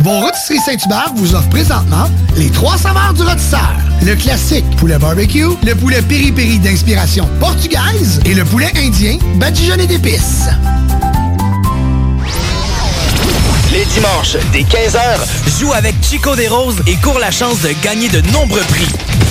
[0.00, 3.72] Vos rôtisseries Saint-Hubert vous offrent présentement les trois saveurs du rôtisseur.
[4.02, 10.48] Le classique poulet barbecue, le poulet piri-piri d'inspiration portugaise et le poulet indien badigeonné d'épices.
[13.70, 18.08] Les dimanches, dès 15h, joue avec Chico des Roses et cours la chance de gagner
[18.08, 18.88] de nombreux prix.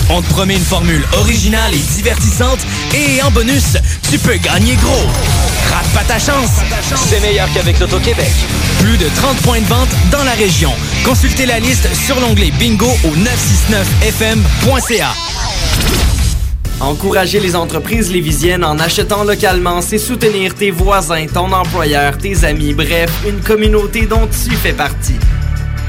[0.09, 2.59] On te promet une formule originale et divertissante
[2.93, 3.77] et en bonus,
[4.09, 5.50] tu peux gagner gros.
[5.69, 6.49] Rate pas ta chance,
[7.09, 8.31] c'est meilleur qu'avec l'Auto-Québec.
[8.79, 10.71] Plus de 30 points de vente dans la région.
[11.05, 15.13] Consultez la liste sur l'onglet bingo au 969fm.ca.
[16.79, 22.73] Encourager les entreprises lévisiennes en achetant localement, c'est soutenir tes voisins, ton employeur, tes amis,
[22.73, 25.19] bref, une communauté dont tu fais partie.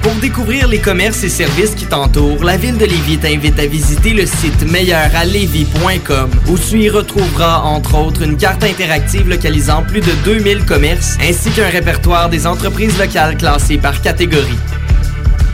[0.03, 4.11] Pour découvrir les commerces et services qui t'entourent, la ville de Lévis t'invite à visiter
[4.11, 10.13] le site meilleuralevis.com où tu y retrouveras entre autres une carte interactive localisant plus de
[10.25, 14.59] 2000 commerces ainsi qu'un répertoire des entreprises locales classées par catégorie.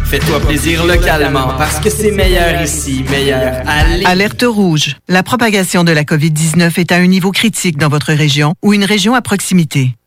[0.07, 3.63] Fais-toi plaisir localement parce que c'est meilleur ici, meilleur.
[4.07, 4.97] Alerte rouge.
[5.07, 8.85] La propagation de la COVID-19 est à un niveau critique dans votre région ou une
[8.85, 9.98] région à proximité.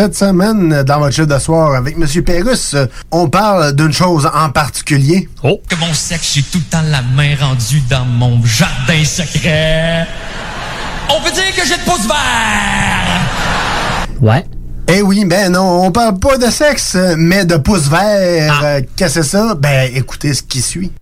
[0.00, 2.06] Cette semaine, dans votre chiffre de soir avec M.
[2.24, 2.74] Pérusse,
[3.10, 5.28] on parle d'une chose en particulier.
[5.42, 5.60] Oh!
[5.68, 10.06] Que mon sexe, j'ai tout le temps la main rendue dans mon jardin secret.
[11.10, 13.20] On peut dire que j'ai le pouce vert!
[14.22, 14.42] Ouais.
[14.88, 18.58] Eh oui, ben non, on parle pas de sexe, mais de pouce vert.
[18.64, 19.54] Euh, Qu'est-ce que c'est ça?
[19.54, 20.92] Ben, écoutez ce qui suit.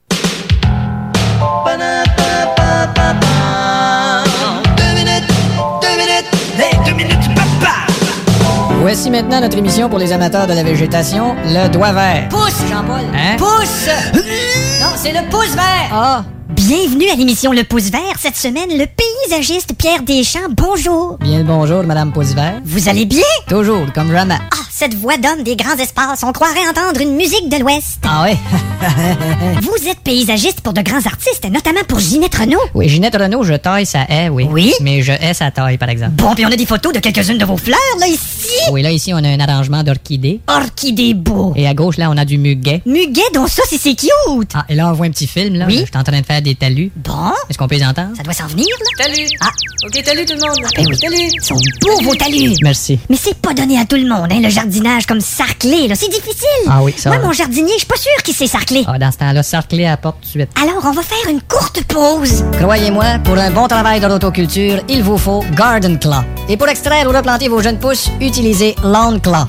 [8.88, 12.26] Voici maintenant notre émission pour les amateurs de la végétation, le doigt vert.
[12.30, 13.04] Pouce, Jean-Paul.
[13.12, 13.36] Hein?
[13.36, 13.86] Pouce!
[14.80, 15.90] non, c'est le pouce vert.
[15.92, 16.24] Ah.
[16.48, 18.00] Bienvenue à l'émission Le Pouce Vert.
[18.18, 21.18] Cette semaine, le paysagiste Pierre Deschamps, bonjour.
[21.20, 22.62] Bien le bonjour, Madame Pouce vert.
[22.64, 23.20] Vous allez bien?
[23.46, 24.38] Toujours, comme jamais.
[24.50, 27.98] Ah, cette voix d'homme des grands espaces, on croirait entendre une musique de l'Ouest.
[28.02, 28.36] Ah ouais?
[29.60, 32.60] Vous êtes paysagiste pour de grands artistes, notamment pour Ginette Renault.
[32.74, 34.46] Oui, Ginette Renault, je taille sa haie, oui.
[34.50, 34.72] Oui?
[34.80, 36.12] Mais je hais sa taille, par exemple.
[36.12, 38.48] Bon, puis on a des photos de quelques-unes de vos fleurs, là, ici.
[38.72, 40.40] Oui, là, ici, on a un arrangement d'orchidées.
[40.48, 41.52] Orchidées beaux.
[41.56, 42.80] Et à gauche, là, on a du muguet.
[42.86, 44.52] Muguet, donc ça, c'est c'est cute.
[44.54, 45.66] Ah, et là, on voit un petit film, là.
[45.66, 45.80] Oui?
[45.80, 46.90] Je suis en train de faire des talus.
[46.96, 47.32] Bon.
[47.48, 48.16] Est-ce qu'on peut les entendre?
[48.16, 49.04] Ça doit s'en venir, là.
[49.04, 49.28] Talus!
[49.40, 49.48] Ah,
[49.86, 50.68] OK, talus, tout le monde!
[50.76, 50.98] ben oui.
[50.98, 51.30] Talus!
[51.34, 52.54] Ils sont beaux, vos talus.
[52.62, 52.98] Merci.
[53.08, 55.94] Mais c'est pas donné à tout le monde, hein, le jardinage comme sarclé, là.
[55.94, 56.44] C'est difficile.
[56.68, 57.26] Ah oui, ça Moi, va.
[57.26, 58.84] mon jardinier, je suis pas sûr qu'il sait sarcler.
[58.86, 60.50] Ah, dans ce temps-là, sarclé à la porte tout de suite.
[60.60, 62.44] Alors, on va faire une courte pause.
[62.60, 66.22] Croyez-moi, pour un bon travail de l'autoculture, il vous faut Garden Claw.
[66.48, 69.46] Et pour extraire ou replanter vos jeunes pousses, utilisez Lawn Claw.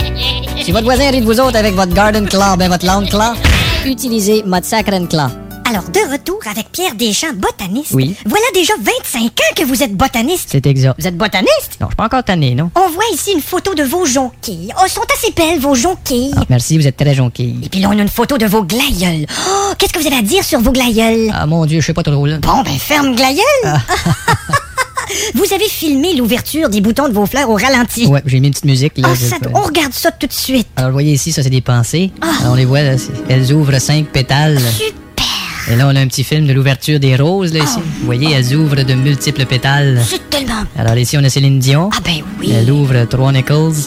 [0.62, 3.34] si votre voisin rit de vous autres avec votre Garden Claw, ben votre Lawn Claw,
[3.86, 5.28] utilisez votre Sacred Claw.
[5.70, 7.92] Alors, de retour avec Pierre Deschamps, botaniste.
[7.92, 8.16] Oui.
[8.26, 10.48] Voilà déjà 25 ans que vous êtes botaniste.
[10.50, 10.96] C'est exact.
[10.98, 11.76] Vous êtes botaniste?
[11.80, 12.72] Non, je suis pas encore tanné, non?
[12.74, 14.72] On voit ici une photo de vos jonquilles.
[14.82, 16.32] Oh, sont assez belles, vos jonquilles.
[16.36, 17.60] Ah, merci, vous êtes très jonquille.
[17.62, 19.26] Et puis là, on a une photo de vos glaïeuls.
[19.48, 21.30] Oh, qu'est-ce que vous avez à dire sur vos glaïeuls?
[21.32, 22.38] Ah, mon Dieu, je sais pas trop, là.
[22.38, 23.44] Bon, ben, ferme glaïeul.
[25.34, 28.06] vous avez filmé l'ouverture des boutons de vos fleurs au ralenti.
[28.06, 29.08] Ouais, j'ai mis une petite musique, là.
[29.12, 30.66] Ah, je- ça- on regarde ça tout de suite.
[30.74, 32.10] Alors, vous voyez ici, ça, c'est des pensées.
[32.20, 32.26] Ah.
[32.40, 32.96] Alors, on les voit, là.
[33.28, 34.58] Elles ouvrent cinq pétales.
[34.58, 34.99] Super.
[35.70, 37.78] Et là, on a un petit film de l'ouverture des roses, là, ici.
[38.00, 40.00] Vous voyez, elles ouvrent de multiples pétales.
[40.04, 40.64] C'est tellement...
[40.76, 41.90] Alors, ici, on a Céline Dion.
[41.92, 42.50] Ah, ben oui.
[42.52, 43.86] Elle ouvre trois nickels.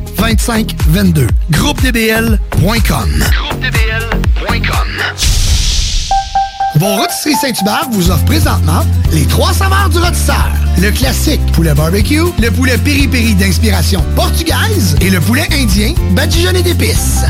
[0.17, 1.27] 418-681-2522.
[1.51, 3.09] GroupeDBL.com.
[6.75, 10.47] Vos rôtisseries Saint-Hubert vous offrent présentement les trois saveurs du rôtisseur.
[10.81, 17.25] Le classique poulet barbecue, le poulet piri-piri d'inspiration portugaise et le poulet indien badigeonné d'épices.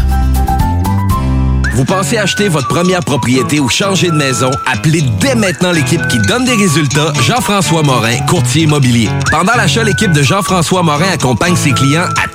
[1.73, 4.51] Vous pensez acheter votre première propriété ou changer de maison?
[4.71, 9.09] Appelez dès maintenant l'équipe qui donne des résultats, Jean-François Morin, courtier immobilier.
[9.31, 12.27] Pendant l'achat, l'équipe de Jean-François Morin accompagne ses clients à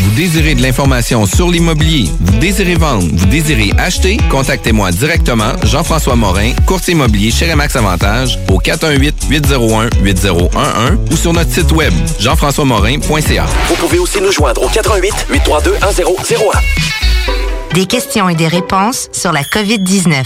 [0.00, 6.16] Vous désirez de l'information sur l'immobilier, vous désirez vendre, vous désirez acheter, contactez-moi directement, Jean-François
[6.16, 13.46] Morin, courtier immobilier chez Remax Avantage, au 418-801-8011 ou sur notre site web, jean-françois-morin.ca.
[13.68, 17.74] Vous pouvez aussi nous joindre au 88 832 1001.
[17.74, 20.24] Des questions et des réponses sur la COVID-19.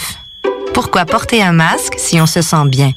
[0.74, 2.92] Pourquoi porter un masque si on se sent bien?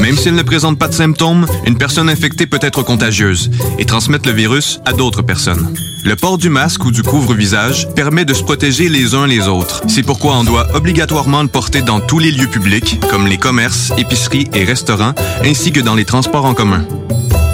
[0.00, 4.28] Même s'il ne présente pas de symptômes, une personne infectée peut être contagieuse et transmettre
[4.28, 5.74] le virus à d'autres personnes.
[6.04, 9.82] Le port du masque ou du couvre-visage permet de se protéger les uns les autres.
[9.88, 13.92] C'est pourquoi on doit obligatoirement le porter dans tous les lieux publics, comme les commerces,
[13.98, 15.14] épiceries et restaurants,
[15.44, 16.84] ainsi que dans les transports en commun.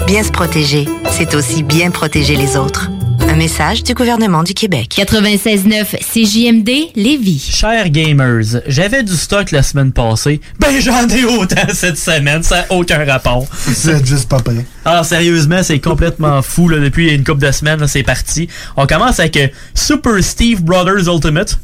[0.05, 2.91] Bien se protéger, c'est aussi bien protéger les autres.
[3.29, 4.95] Un message du gouvernement du Québec.
[4.97, 7.49] 96.9 CJMD Lévis.
[7.51, 10.39] Chers gamers, j'avais du stock la semaine passée.
[10.59, 13.45] Ben j'en ai autant cette semaine, ça n'a aucun rapport.
[13.73, 14.65] C'est juste pas prêt.
[14.85, 16.69] Ah, sérieusement, c'est complètement fou.
[16.69, 18.47] Là, depuis une couple de semaines, là, c'est parti.
[18.77, 21.59] On commence avec euh, Super Steve Brothers Ultimate.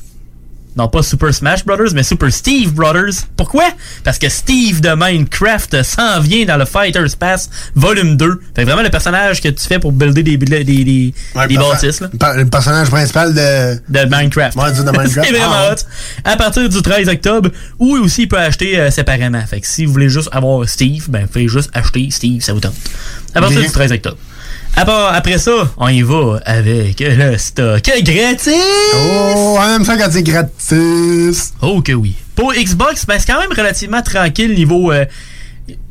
[0.77, 3.25] Non, pas Super Smash Brothers, mais Super Steve Brothers.
[3.35, 3.65] Pourquoi?
[4.05, 8.39] Parce que Steve de Minecraft s'en vient dans le Fighter's Pass Volume 2.
[8.55, 11.99] Fait vraiment le personnage que tu fais pour builder des, des, Ouais, bâtisses.
[11.99, 12.09] Là.
[12.35, 13.75] Le personnage principal de.
[13.89, 14.55] De Minecraft.
[14.55, 15.27] Ouais, de Minecraft.
[15.27, 15.83] c'est vraiment Ah, hot.
[16.23, 19.41] À partir du 13 octobre, ou aussi il peut acheter euh, séparément.
[19.45, 22.59] Fait que si vous voulez juste avoir Steve, ben faites juste acheter Steve, ça vous
[22.61, 22.75] tente.
[23.35, 24.17] À partir du 13 octobre.
[24.75, 28.49] Après ça, on y va avec le stock gratis.
[28.95, 31.53] Oh, on aime ça quand c'est gratis.
[31.61, 32.15] Oh que oui.
[32.35, 35.05] Pour Xbox, ben, c'est quand même relativement tranquille niveau, euh,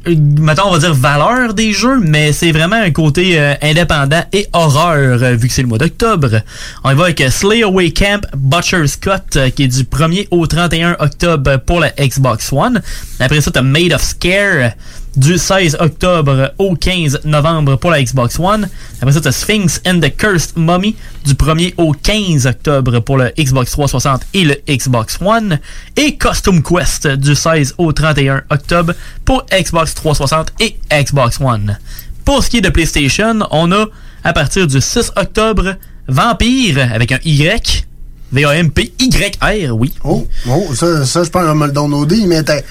[0.07, 4.23] euh, mettons, on va dire valeur des jeux, mais c'est vraiment un côté euh, indépendant
[4.33, 6.41] et horreur, euh, vu que c'est le mois d'octobre.
[6.85, 10.47] On y va avec Slay Away Camp Butcher's Cut, euh, qui est du 1er au
[10.47, 12.81] 31 octobre pour la Xbox One.
[13.19, 14.73] Après ça, t'as Made of Scare
[15.17, 18.69] du 16 octobre au 15 novembre pour la Xbox One.
[19.01, 20.95] Après ça, t'as Sphinx and the Cursed Mummy
[21.25, 25.59] du 1er au 15 octobre pour le Xbox 360 et le Xbox One.
[25.97, 28.95] Et Custom Quest du 16 au 31 octobre
[29.25, 31.79] pour Xbox 360 et Xbox One.
[32.25, 33.87] Pour ce qui est de PlayStation, on a
[34.25, 35.77] à partir du 6 octobre
[36.09, 37.87] Vampire avec un Y.
[38.33, 39.93] V-A-M-P-Y-R, oui.
[40.05, 42.17] Oh, oh, ça, ça je pense qu'on me le downloader.
[42.17, 42.63] Il m'inté-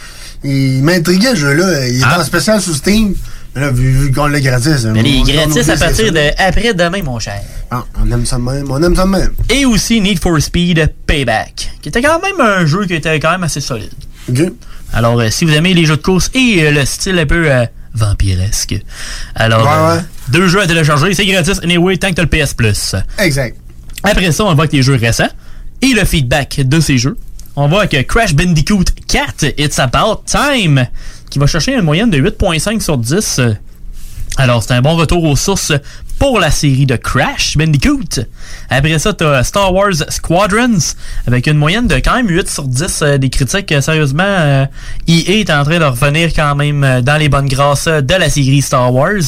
[0.44, 1.88] il m'intriguait, ce jeu-là.
[1.88, 2.20] Il est Ah.
[2.20, 3.14] en spécial sur Steam.
[3.56, 4.86] Mais là, vu, vu qu'on l'a gratis.
[4.86, 7.42] Mais il est gratis à partir de après-demain, mon cher.
[7.72, 8.70] Ah, on aime ça de même.
[8.72, 9.32] On aime ça de même.
[9.50, 13.32] Et aussi Need for Speed Payback, qui était quand même un jeu qui était quand
[13.32, 13.90] même assez solide.
[14.30, 14.40] OK.
[14.94, 17.50] Alors, euh, si vous aimez les jeux de course et euh, le style un peu
[17.52, 18.76] euh, vampiresque,
[19.36, 20.02] alors Ouais, ouais.
[20.30, 22.96] deux jeux à télécharger, c'est gratis anyway tant que t'as le PS Plus.
[23.20, 23.56] Exact.
[24.04, 25.28] Après ça, on va avec les jeux récents
[25.82, 27.18] et le feedback de ces jeux.
[27.56, 30.86] On va avec Crash Bandicoot 4, It's About Time,
[31.30, 33.40] qui va chercher une moyenne de 8.5 sur 10.
[33.40, 33.54] euh,
[34.38, 35.74] alors, c'est un bon retour aux sources
[36.20, 38.26] pour la série de Crash Bandicoot.
[38.70, 40.78] Après ça, t'as Star Wars Squadrons
[41.26, 43.72] avec une moyenne de quand même 8 sur 10 euh, des critiques.
[43.72, 44.66] Euh, Sérieusement, euh,
[45.08, 48.30] EA est en train de revenir quand même euh, dans les bonnes grâces de la
[48.30, 49.22] série Star Wars.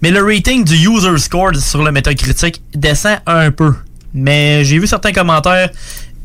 [0.00, 3.74] Mais le rating du user score sur le Metacritic descend un peu.
[4.14, 5.68] Mais j'ai vu certains commentaires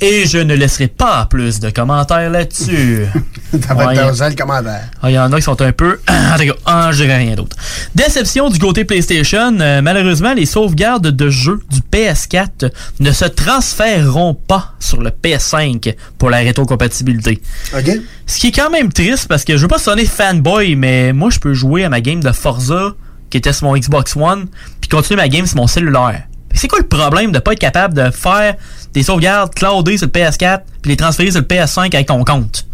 [0.02, 3.06] et je ne laisserai pas plus de commentaires là-dessus.
[3.52, 4.90] T'as ton seul commentaire.
[5.04, 6.00] Il y en a qui sont un peu.
[6.10, 7.56] en tout cas, ah, je dirais rien d'autre.
[7.96, 9.58] Déception du côté PlayStation.
[9.60, 15.96] euh, malheureusement, les sauvegardes de jeux du PS4 ne se transféreront pas sur le PS5
[16.18, 17.42] pour la rétrocompatibilité.
[17.76, 17.92] OK.
[18.26, 21.30] Ce qui est quand même triste parce que je veux pas sonner fanboy, mais moi,
[21.30, 22.94] je peux jouer à ma game de Forza
[23.30, 24.48] qui était sur mon Xbox One
[24.80, 26.24] puis continuer ma game sur mon cellulaire.
[26.58, 28.56] C'est quoi le problème de pas être capable de faire
[28.94, 32.66] des sauvegardes cloudées sur le PS4 puis les transférer sur le PS5 avec ton compte?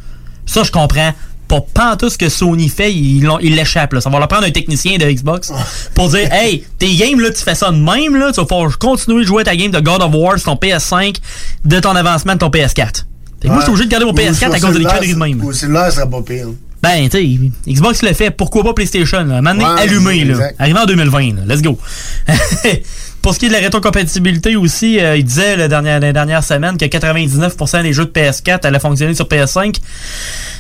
[0.45, 1.11] Ça, je comprends.
[1.47, 3.99] Pas pas tout ce que Sony fait, ils l'échappent.
[3.99, 5.51] Ça va leur prendre un technicien de Xbox
[5.93, 8.77] pour dire Hey, tes games, là, tu fais ça de même, là, tu vas pouvoir
[8.77, 11.17] continuer de jouer ta game de God of War sur ton PS5
[11.65, 12.75] de ton avancement de ton PS4.
[12.75, 13.03] Fait
[13.43, 15.13] que moi, je suis obligé de garder mon Ou PS4 sur à cause de conneries
[15.13, 15.43] de même.
[15.43, 16.47] Au cellulaire, ça serait pas pire.
[16.83, 19.23] Ben, tu sais, Xbox le fait, pourquoi pas PlayStation?
[19.23, 19.41] Là?
[19.41, 20.49] Maintenant, Ouais, allumé, là.
[20.59, 21.41] Arrivé en 2020, là.
[21.47, 21.79] Let's go.
[23.21, 26.43] Pour ce qui est de la rétrocompatibilité aussi, euh, il disait la dernière, la dernière
[26.43, 29.77] semaine que 99% des jeux de PS4 allaient fonctionner sur PS5.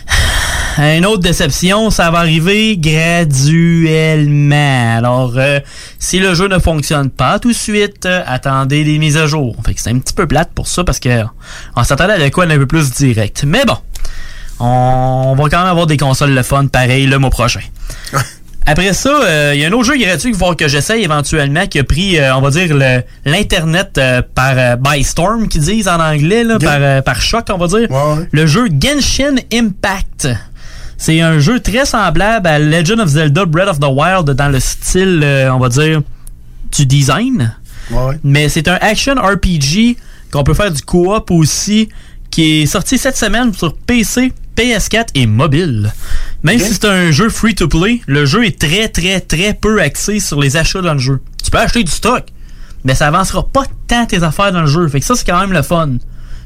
[0.77, 4.55] Une autre déception, ça va arriver graduellement.
[4.97, 5.59] Alors, euh,
[5.99, 9.57] si le jeu ne fonctionne pas tout de suite, euh, attendez des mises à jour.
[9.65, 11.23] Fait que c'est un petit peu plate pour ça parce que
[11.75, 13.43] on s'attendait à quoi un peu plus direct.
[13.45, 13.77] Mais bon,
[14.59, 17.61] on va quand même avoir des consoles le fun pareil le mois prochain.
[18.65, 21.79] Après ça, euh, il y a un autre jeu gratuit faut que j'essaye éventuellement qui
[21.79, 22.73] a pris, euh, on va dire,
[23.25, 27.45] l'Internet euh, par euh, by storm, qu'ils disent en anglais, là, par, euh, par choc,
[27.49, 27.89] on va dire.
[28.31, 30.29] Le jeu Genshin Impact.
[30.97, 34.61] C'est un jeu très semblable à Legend of Zelda Breath of the Wild dans le
[34.61, 36.01] style, euh, on va dire,
[36.71, 37.53] du design.
[38.23, 39.97] Mais c'est un action RPG
[40.31, 41.89] qu'on peut faire du co-op aussi,
[42.31, 45.93] qui est sorti cette semaine sur PC, PS4 et mobile.
[46.43, 50.39] Même si c'est un jeu free-to-play, le jeu est très très très peu axé sur
[50.39, 51.21] les achats dans le jeu.
[51.43, 52.25] Tu peux acheter du stock,
[52.83, 54.87] mais ça avancera pas tant tes affaires dans le jeu.
[54.87, 55.97] Fait que ça, c'est quand même le fun.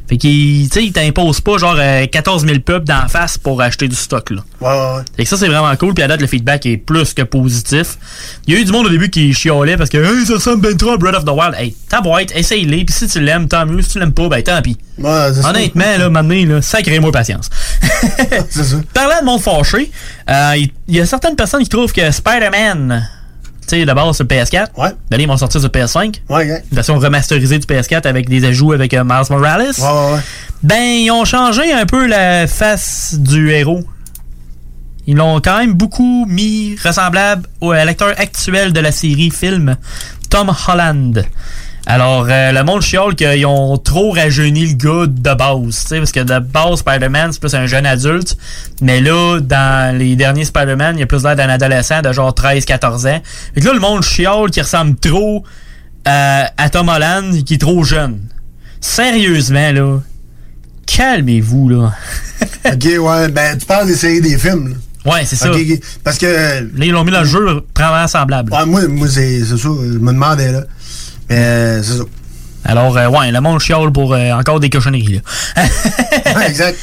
[0.07, 3.61] Fait qu'il tu sais, il t'impose pas genre euh, 14 000 pubs d'en face pour
[3.61, 4.41] acheter du stock là.
[4.61, 5.03] Ouais, ouais, ouais.
[5.15, 5.93] Fait que ça, c'est vraiment cool.
[5.93, 7.97] Puis à date, le feedback est plus que positif.
[8.47, 10.61] Il y a eu du monde au début qui chiolait parce que hey, ça ressemble
[10.61, 11.55] ben trop à Breath of the Wild.
[11.57, 12.85] Hey, ta boîte, essaye-les.
[12.85, 13.81] Puis si tu l'aimes, tant mieux.
[13.81, 14.77] Si tu l'aimes pas, ben tant pis.
[14.97, 15.49] Ouais, c'est ça.
[15.49, 17.49] Honnêtement, là, maintenant, là, sacrez-moi patience.
[18.49, 18.77] c'est ça.
[18.93, 19.91] Parlant de monde fâché,
[20.29, 23.07] euh, il il y a certaines personnes qui trouvent que Spider-Man,
[23.67, 24.89] tu sais, d'abord sur le PS4, ouais.
[25.11, 26.21] là, ils vont sortir sur le PS5.
[26.29, 26.63] Ouais, ouais.
[26.71, 29.71] Version remasterisée du PS4 avec des ajouts avec euh, Miles Morales.
[29.77, 30.19] Ouais, ouais, ouais.
[30.63, 33.83] Ben, ils ont changé un peu la face du héros.
[35.05, 39.77] Ils l'ont quand même beaucoup mis ressemblable au à l'acteur actuel de la série film,
[40.29, 41.25] Tom Holland.
[41.89, 45.97] Alors, euh, le monde chiale qu'ils ont trop rajeuni le gars de base, tu sais,
[45.99, 48.37] parce que de base, Spider-Man, c'est plus un jeune adulte.
[48.81, 52.33] Mais là, dans les derniers Spider-Man, il y a plus l'air d'un adolescent de genre
[52.33, 53.21] 13-14 ans.
[53.55, 55.45] Et là, le monde chiale qui ressemble trop
[56.09, 58.19] euh, à Tom Holland, qui est trop jeune.
[58.81, 59.99] Sérieusement, là,
[60.87, 61.93] calmez-vous, là.
[62.65, 64.75] ok, ouais, ben, tu parles des séries des films, là.
[65.13, 65.49] Ouais, c'est ça.
[65.49, 65.79] Ok, ok.
[66.03, 66.25] Parce que.
[66.25, 68.51] Là, ils l'ont mis dans le jeu vraiment semblable.
[68.51, 70.63] Ouais, moi, moi c'est ça, je me demandais, là.
[71.29, 72.03] Mais, euh, c'est ça.
[72.65, 75.21] Alors, euh, ouais, le monde chiale pour euh, encore des cochonneries,
[75.55, 75.63] là.
[76.35, 76.77] Ouais, exact.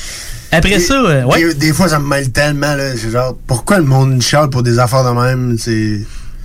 [0.52, 1.44] Après ça, euh, ouais.
[1.44, 2.96] Des, des fois, ça me mêle tellement, là.
[2.96, 5.56] C'est genre, pourquoi le monde chiale pour des affaires de même?
[5.58, 6.00] C'est.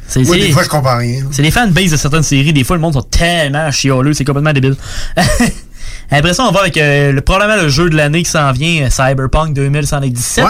[0.07, 1.23] C'est- Moi, c'est- des fois, je comprends rien.
[1.31, 2.51] C'est les fanbases de certaines séries.
[2.51, 4.75] Des fois, le monde sont tellement chialeux, c'est complètement débile.
[6.11, 8.85] Après ça, on va avec euh, le, probablement le jeu de l'année qui s'en vient,
[8.85, 10.43] euh, Cyberpunk 2077.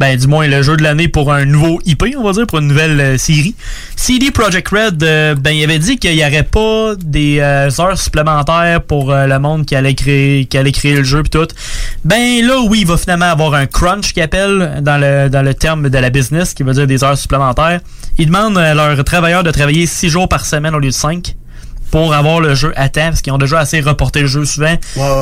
[0.00, 2.58] Ben, du moins, le jeu de l'année pour un nouveau IP, on va dire, pour
[2.58, 3.54] une nouvelle euh, série.
[3.94, 7.96] CD Projekt Red, euh, ben, il avait dit qu'il n'y aurait pas des euh, heures
[7.96, 11.46] supplémentaires pour le monde qui allait créer, qui allait créer le jeu pis tout.
[12.04, 15.54] Ben, là, oui, il va finalement avoir un crunch qu'ils appellent dans le, dans le
[15.54, 17.80] terme de la business, qui veut dire des heures supplémentaires.
[18.18, 21.36] Ils demandent à leurs travailleurs de travailler 6 jours par semaine au lieu de 5
[21.94, 24.74] pour avoir le jeu à temps, parce qu'ils ont déjà assez reporté le jeu souvent.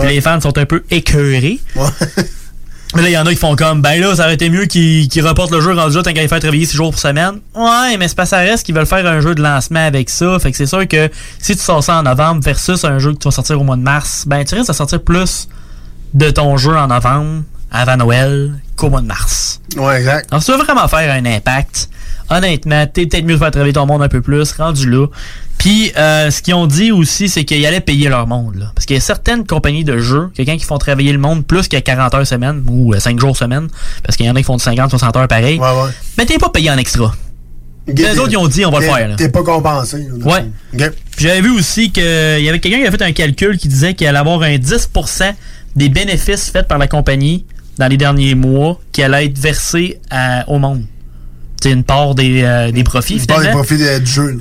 [0.05, 1.61] Les fans sont un peu écœurés.
[2.95, 4.65] Mais là, il y en a qui font comme, ben là, ça aurait été mieux
[4.65, 7.41] qu'ils reportent le jeu rendu là tant qu'à les faire travailler 6 jours par semaine.
[7.55, 10.39] Ouais, mais c'est pas ça reste qu'ils veulent faire un jeu de lancement avec ça.
[10.39, 13.19] Fait que c'est sûr que si tu sors ça en novembre versus un jeu que
[13.19, 15.49] tu vas sortir au mois de mars, ben tu risques de sortir plus
[16.15, 19.61] de ton jeu en novembre, avant Noël, qu'au mois de mars.
[19.77, 20.29] Ouais, exact.
[20.31, 21.89] Alors, si tu veux vraiment faire un impact,
[22.31, 25.07] honnêtement, t'es peut-être mieux de faire travailler ton monde un peu plus, rendu là.
[25.59, 28.57] Puis, euh, ce qu'ils ont dit aussi, c'est qu'ils allaient payer leur monde.
[28.57, 28.73] Là.
[28.75, 31.69] Parce qu'il y a certaines compagnies de jeux, quelqu'un qui font travailler le monde plus
[31.69, 33.69] que 40 heures semaine ou euh, 5 jours semaine,
[34.03, 35.91] parce qu'il y en a qui font de 50, 60 heures pareil, Ouais, ouais.
[36.19, 37.15] mais t'es pas payé en extra.
[37.87, 39.09] Les autres, ils ont dit, on va le faire.
[39.09, 39.15] là.
[39.17, 39.99] T'es pas compensé.
[39.99, 40.27] là.
[40.27, 40.91] Ouais.
[41.19, 44.07] J'avais vu aussi qu'il y avait quelqu'un qui avait fait un calcul qui disait qu'il
[44.07, 45.33] allait avoir un 10%
[45.77, 47.45] des bénéfices faits par la compagnie
[47.79, 50.85] dans les derniers mois qui allait être versé à- au monde.
[51.65, 53.63] Une part des, euh, des profits, Pas les finalement.
[53.63, 54.41] profits du jeu.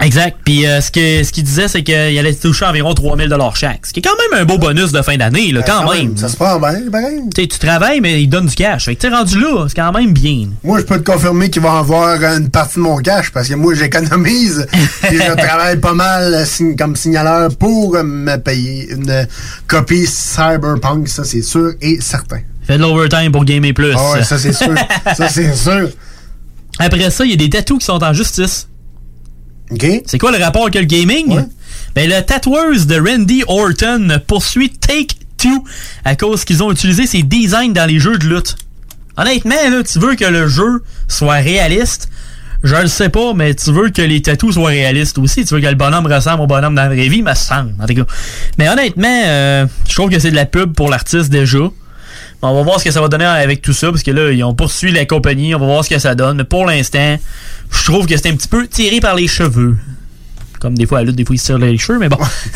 [0.00, 0.36] Exact.
[0.44, 3.86] Puis euh, ce que ce qu'il disait, c'est qu'il allait toucher environ 3000 chaque.
[3.86, 6.16] Ce qui est quand même un beau bonus de fin d'année, là, quand, même.
[6.16, 7.20] Ça se prend bien, pareil.
[7.34, 8.86] Tu travailles, mais il donne du cash.
[8.86, 10.48] Fait que t'es rendu là, c'est quand même bien.
[10.64, 13.54] Moi, je peux te confirmer qu'il va avoir une partie de mon cash parce que
[13.54, 14.66] moi, j'économise
[15.10, 19.26] et je travaille pas mal euh, comme signaleur pour me payer une
[19.68, 21.08] copie Cyberpunk.
[21.08, 22.40] Ça, c'est sûr et certain.
[22.66, 23.94] Fait de l'overtime pour gamer plus.
[23.96, 24.74] Ah ouais, ça, c'est sûr.
[25.14, 25.88] ça, c'est sûr.
[26.78, 28.68] Après ça, il y a des tatous qui sont en justice.
[29.70, 29.86] OK.
[30.06, 31.44] C'est quoi le rapport avec le gaming?
[31.94, 35.64] Ben, le tatoueuse de Randy Orton poursuit Take-Two
[36.04, 38.56] à cause qu'ils ont utilisé ses designs dans les jeux de lutte.
[39.16, 42.08] Honnêtement, là, tu veux que le jeu soit réaliste,
[42.64, 45.44] je le sais pas, mais tu veux que les tatous soient réalistes aussi.
[45.44, 47.74] Tu veux que le bonhomme ressemble au bonhomme dans la vraie vie, me semble.
[47.78, 48.06] En tout cas.
[48.58, 51.58] Mais honnêtement, euh, je trouve que c'est de la pub pour l'artiste déjà.
[52.46, 54.44] On va voir ce que ça va donner avec tout ça, parce que là, ils
[54.44, 56.36] ont poursuivi la compagnie, on va voir ce que ça donne.
[56.36, 57.18] Mais pour l'instant,
[57.70, 59.76] je trouve que c'est un petit peu tiré par les cheveux.
[60.60, 62.18] Comme des fois à la lutte, des fois ils se tirent les cheveux, mais bon.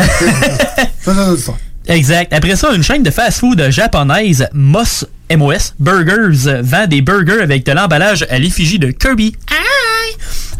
[1.01, 1.53] Ça, ça, ça.
[1.89, 2.33] Exact.
[2.35, 7.73] Après ça, une chaîne de fast-food japonaise, Moss MOS Burgers, vend des burgers avec de
[7.73, 9.35] l'emballage à l'effigie de Kirby.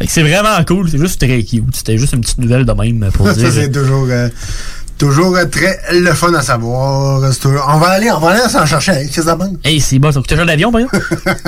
[0.07, 1.75] C'est vraiment cool, c'est juste très cute.
[1.75, 3.47] C'était juste une petite nouvelle de même pour dire.
[3.47, 4.29] Ça, c'est toujours, euh,
[4.99, 7.21] toujours euh, très le fun à savoir.
[7.41, 8.91] Toujours- On va aller, on va aller s'en chercher.
[9.07, 9.57] Qu'est-ce que ça donne?
[9.63, 10.99] Hey, c'est bon, ça coûte cher d'avion, par exemple.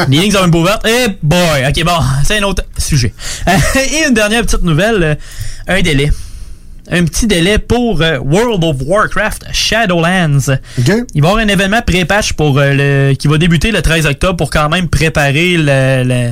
[0.10, 0.86] Les lignes ont une beau verte.
[0.88, 1.38] Eh boy,
[1.70, 1.92] ok, bon,
[2.26, 3.14] c'est un autre sujet.
[3.76, 5.16] Et une dernière petite nouvelle, euh,
[5.68, 6.12] un délai.
[6.90, 10.58] Un petit délai pour euh, World of Warcraft Shadowlands.
[11.14, 14.08] Il va y avoir un événement pré-patch pour euh, le qui va débuter le 13
[14.08, 16.32] octobre pour quand même préparer le- le-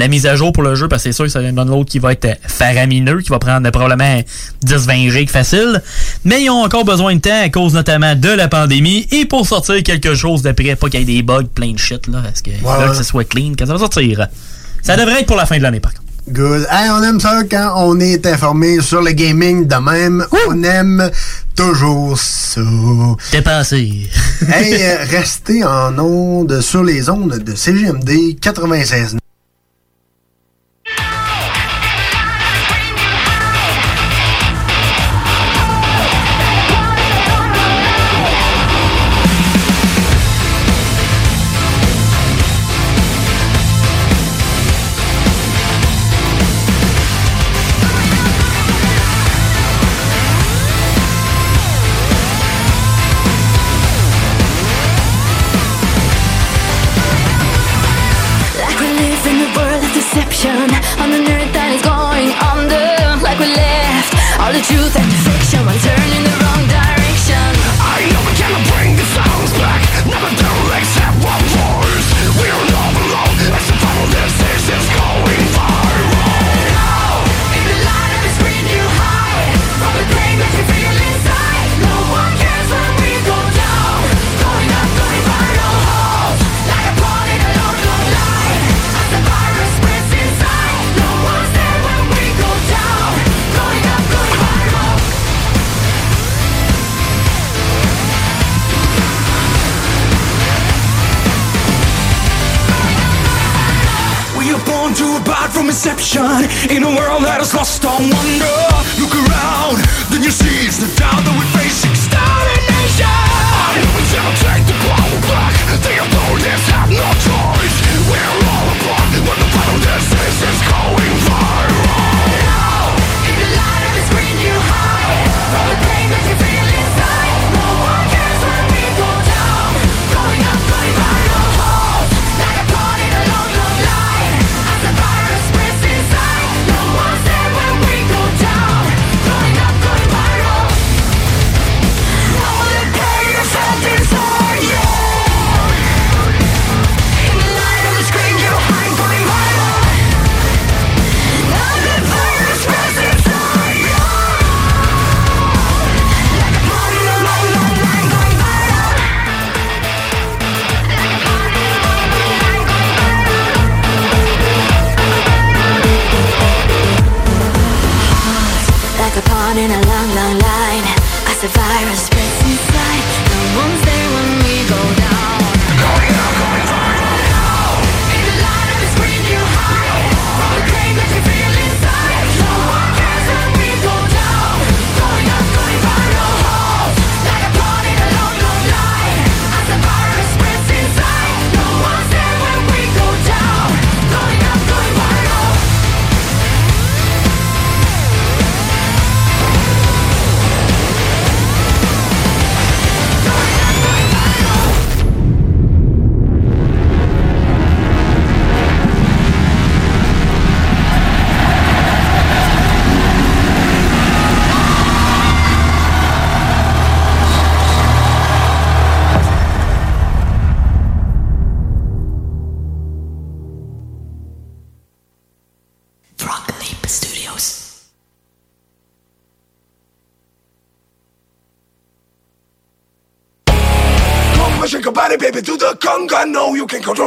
[0.00, 1.86] la mise à jour pour le jeu parce que c'est sûr que c'est un download
[1.86, 4.22] qui va être euh, faramineux, qui va prendre probablement
[4.64, 5.82] 10-20 gigs facile.
[6.24, 9.46] Mais ils ont encore besoin de temps à cause notamment de la pandémie et pour
[9.46, 12.22] sortir quelque chose de près, pas qu'il y ait des bugs, plein de shit là,
[12.24, 14.26] parce que que ça soit clean quand ça va sortir.
[14.82, 16.04] Ça devrait être pour la fin de l'année par contre.
[16.28, 16.66] Good.
[16.70, 20.24] Hey, on aime ça quand on est informé sur le gaming de même.
[20.48, 21.10] On aime
[21.56, 22.60] toujours ça.
[23.32, 24.08] Dépensé.
[24.48, 29.19] hey, euh, restez en onde sur les ondes de CGMD 96.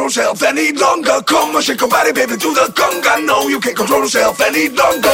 [0.03, 1.21] control yourself any longer.
[1.25, 3.25] Come on, shake your body, baby, do the conga.
[3.25, 5.13] No, you can't control yourself any longer.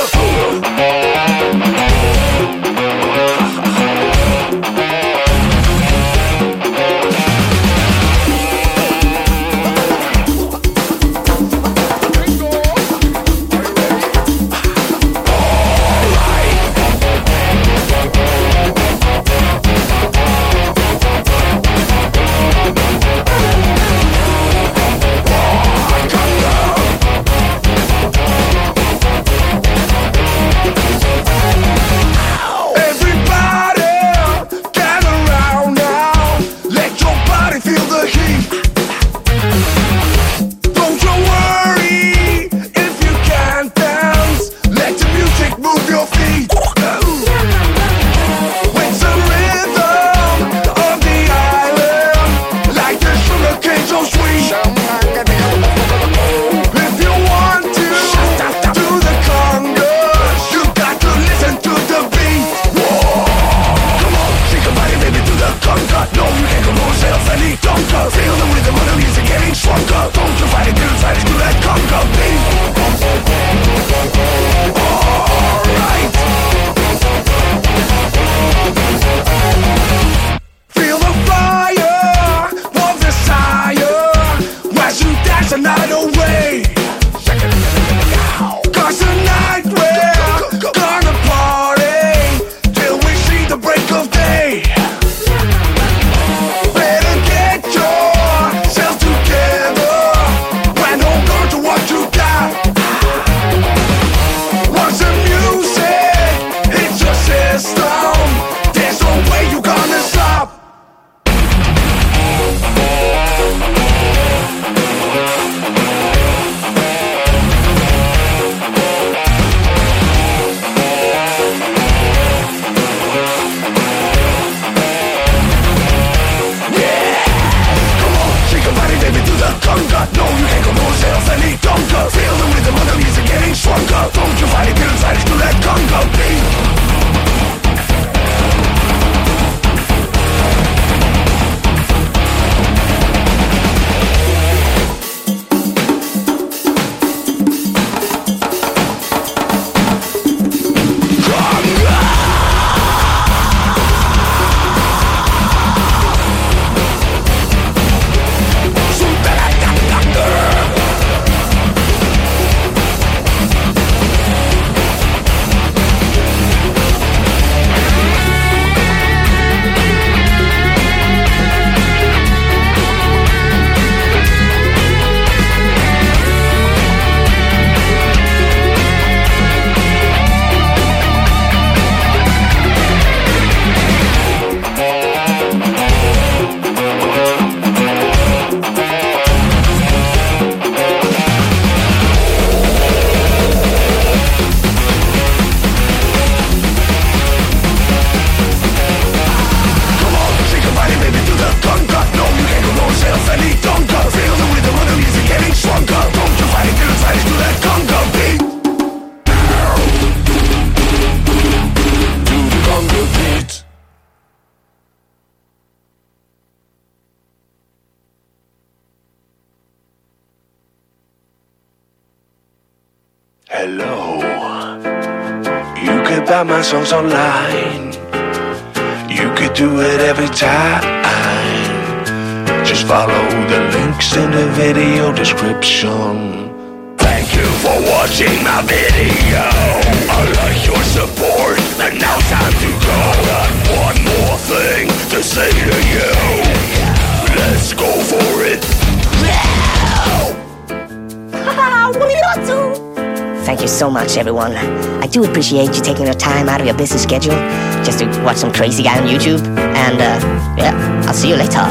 [256.69, 257.35] your busy schedule
[257.83, 259.41] just to watch some crazy guy on YouTube.
[259.75, 261.65] And uh, yeah, I'll see you later.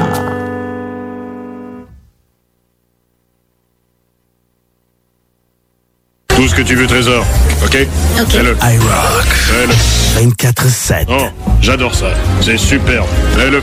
[6.29, 7.25] Tout ce que tu veux, trésor.
[7.65, 7.87] OK?
[8.21, 8.29] OK.
[8.29, 8.57] Fais-le.
[8.63, 9.27] I rock.
[9.27, 10.27] Fais-le.
[10.27, 11.07] 24-7.
[11.09, 11.29] Oh,
[11.61, 12.11] j'adore ça.
[12.41, 13.07] C'est superbe.
[13.37, 13.63] Fais-le.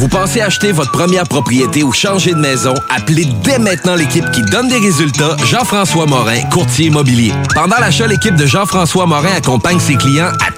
[0.00, 2.72] Vous pensez acheter votre première propriété ou changer de maison?
[2.88, 7.34] Appelez dès maintenant l'équipe qui donne des résultats, Jean-François Morin, courtier immobilier.
[7.54, 10.52] Pendant l'achat, l'équipe de Jean-François Morin accompagne ses clients à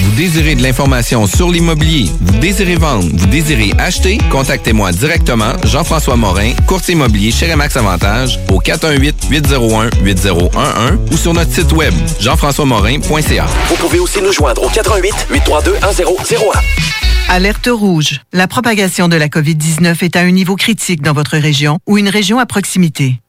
[0.00, 6.16] Vous désirez de l'information sur l'immobilier, vous désirez vendre, vous désirez acheter, contactez-moi directement, Jean-François
[6.16, 13.46] Morin, courtier immobilier chez Remax Avantage, au 418-801-8011 ou sur notre site web, jean-françois-morin.ca.
[13.68, 16.36] Vous pouvez aussi nous joindre au 88 832 1001.
[17.28, 18.20] Alerte rouge.
[18.32, 22.08] La propagation de la COVID-19 est à un niveau critique dans votre région ou une
[22.08, 23.20] région à proximité.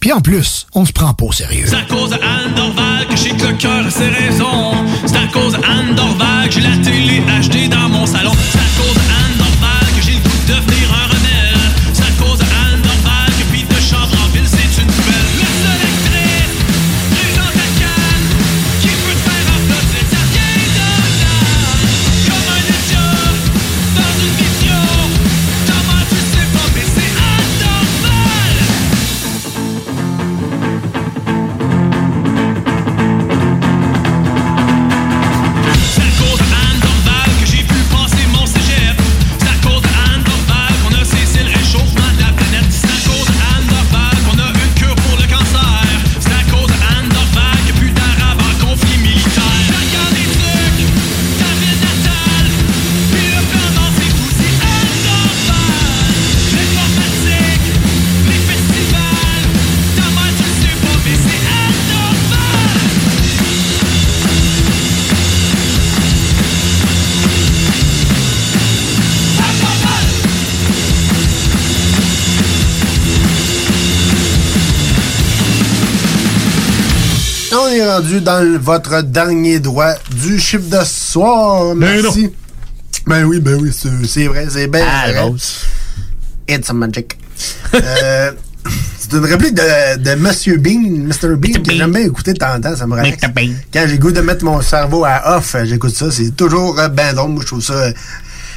[0.00, 1.66] Puis en plus, on se prend pas au sérieux.
[1.68, 4.72] C'est à cause d'Anne Dorval que j'ai que le cœur a ses raisons.
[5.04, 8.32] C'est à cause d'Anne Dorval que j'ai la télé achetée dans mon salon.
[8.50, 9.39] C'est à cause d'Anne
[77.90, 81.74] est rendu dans votre dernier droit du chiffre de soir.
[81.74, 82.32] Merci.
[83.06, 83.70] Ben oui, ben oui,
[84.06, 85.22] c'est vrai, c'est bien Ah.
[85.22, 85.64] Rose.
[86.48, 87.16] It's a magic.
[87.74, 88.32] Euh,
[88.98, 91.36] c'est une réplique de, de Monsieur Bean, Mr.
[91.36, 93.16] Bean, que j'aime bien écouter de temps en temps, ça me relaxe.
[93.72, 97.14] Quand j'ai goût de mettre mon cerveau à off, j'écoute ça, c'est toujours euh, ben
[97.14, 97.92] drôle, moi je trouve ça euh,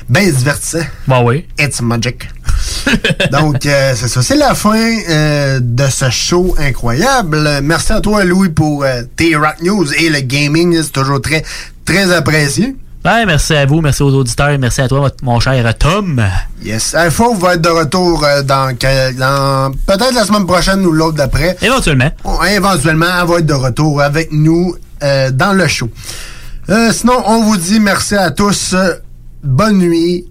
[0.10, 0.80] ben divertissant.
[1.08, 1.46] Bah oui.
[1.60, 2.28] It's magic.
[3.31, 4.22] Donc, euh, c'est ça.
[4.22, 4.77] C'est la fin
[5.10, 7.60] euh, de ce show incroyable.
[7.64, 10.81] Merci à toi, Louis, pour euh, tes rock news et le gaming.
[10.81, 11.44] C'est toujours très,
[11.85, 12.76] très apprécié.
[13.06, 16.23] Ouais, merci à vous, merci aux auditeurs, merci à toi, mon cher Tom.
[16.64, 16.95] Yes.
[16.95, 18.73] Info va être de retour euh, dans,
[19.18, 21.57] dans peut-être la semaine prochaine ou l'autre d'après.
[21.61, 22.11] Éventuellement.
[22.49, 25.90] éventuellement, elle va être de retour avec nous euh, dans le show.
[26.69, 28.73] Euh, sinon, on vous dit merci à tous.
[29.44, 30.26] bonne nuit.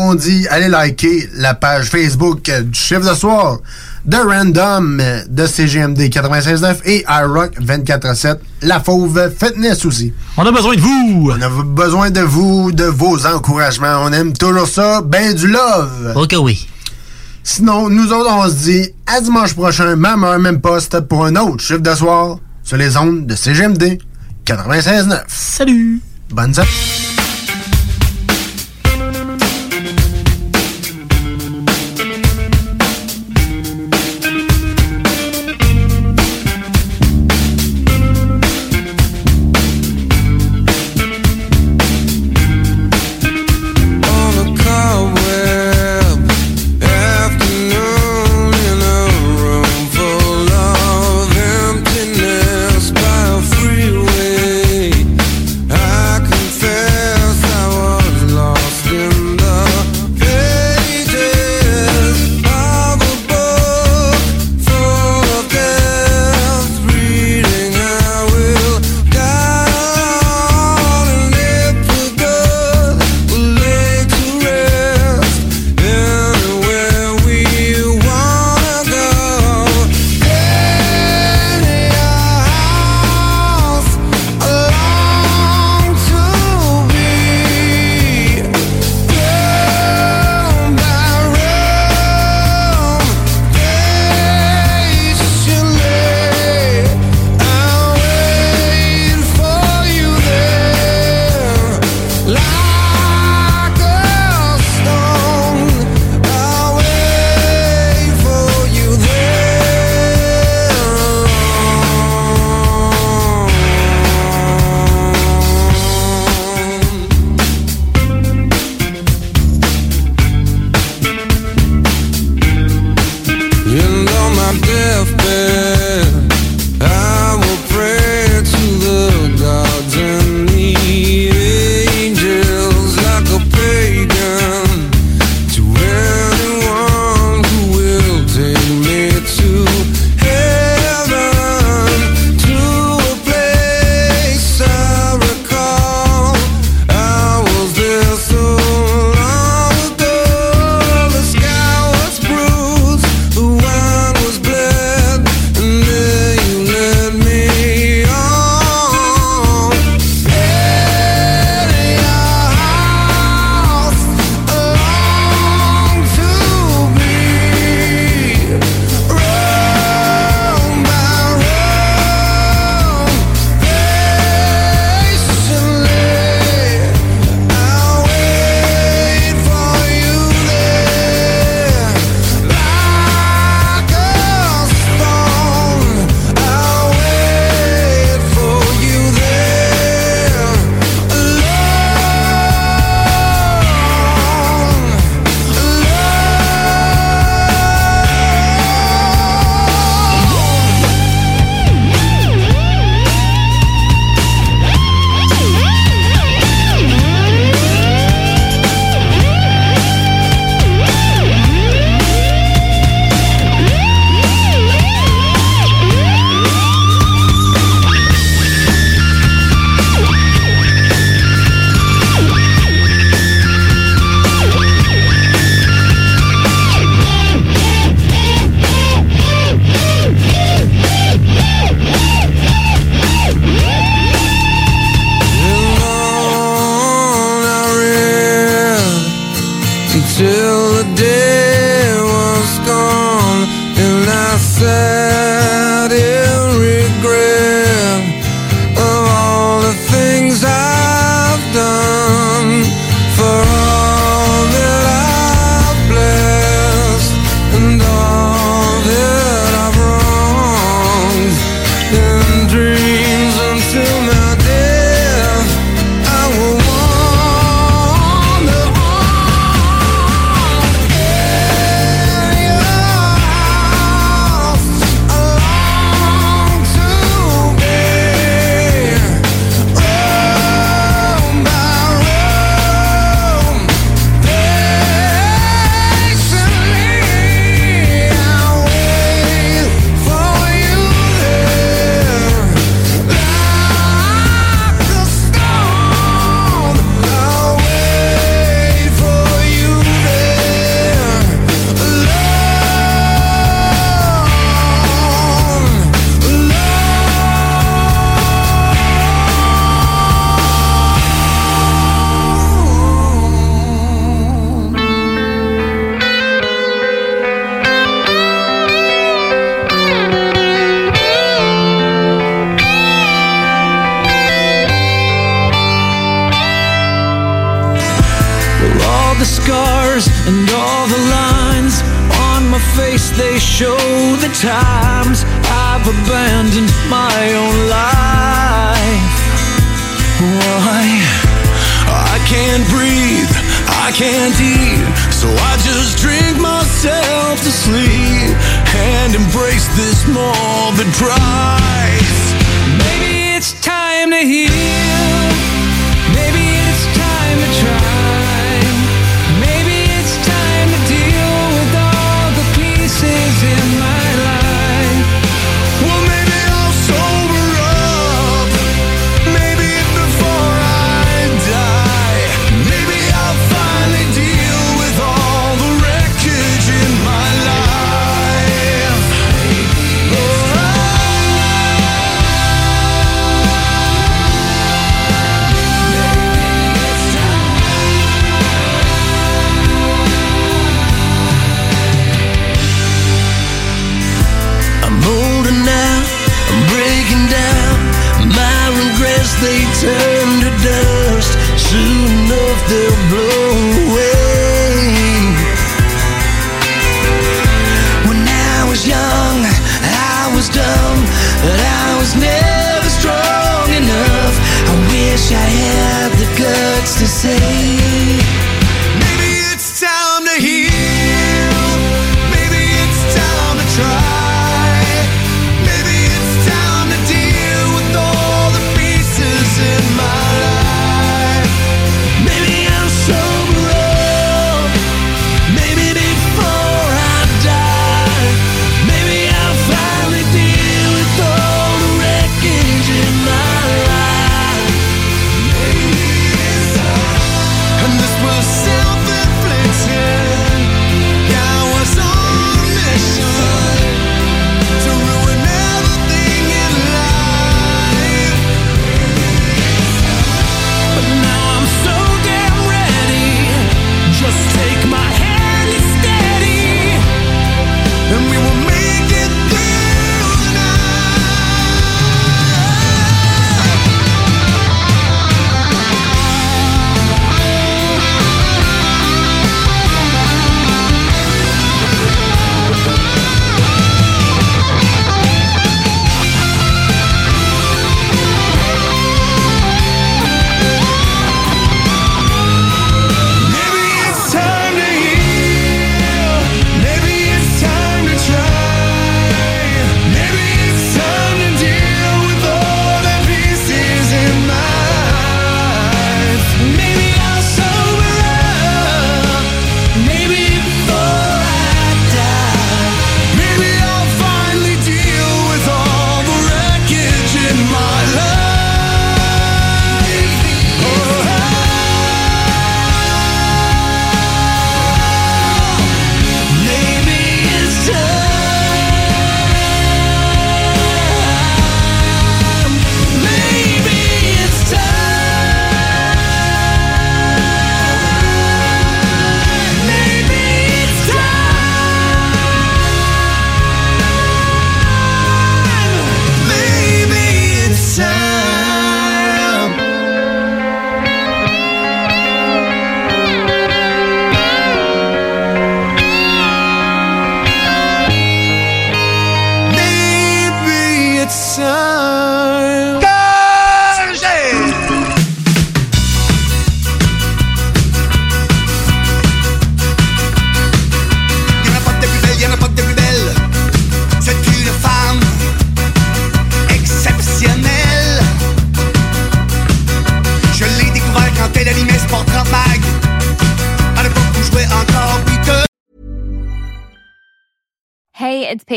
[0.00, 3.58] On dit allez liker la page Facebook du chiffre de soir
[4.04, 8.36] de Random de CGMD 96.9 et iRock 24.7.
[8.62, 10.14] La Fauve Fitness aussi.
[10.36, 11.32] On a besoin de vous.
[11.36, 14.02] On a besoin de vous, de vos encouragements.
[14.04, 15.02] On aime toujours ça.
[15.02, 16.12] Ben du love.
[16.14, 16.68] Ok, oui.
[17.42, 21.34] Sinon, nous autres, on se dit à dimanche prochain, même heure, même poste, pour un
[21.34, 23.98] autre chiffre de soir sur les ondes de CGMD
[24.46, 25.22] 96.9.
[25.26, 26.00] Salut!
[26.30, 27.07] Bonne soirée.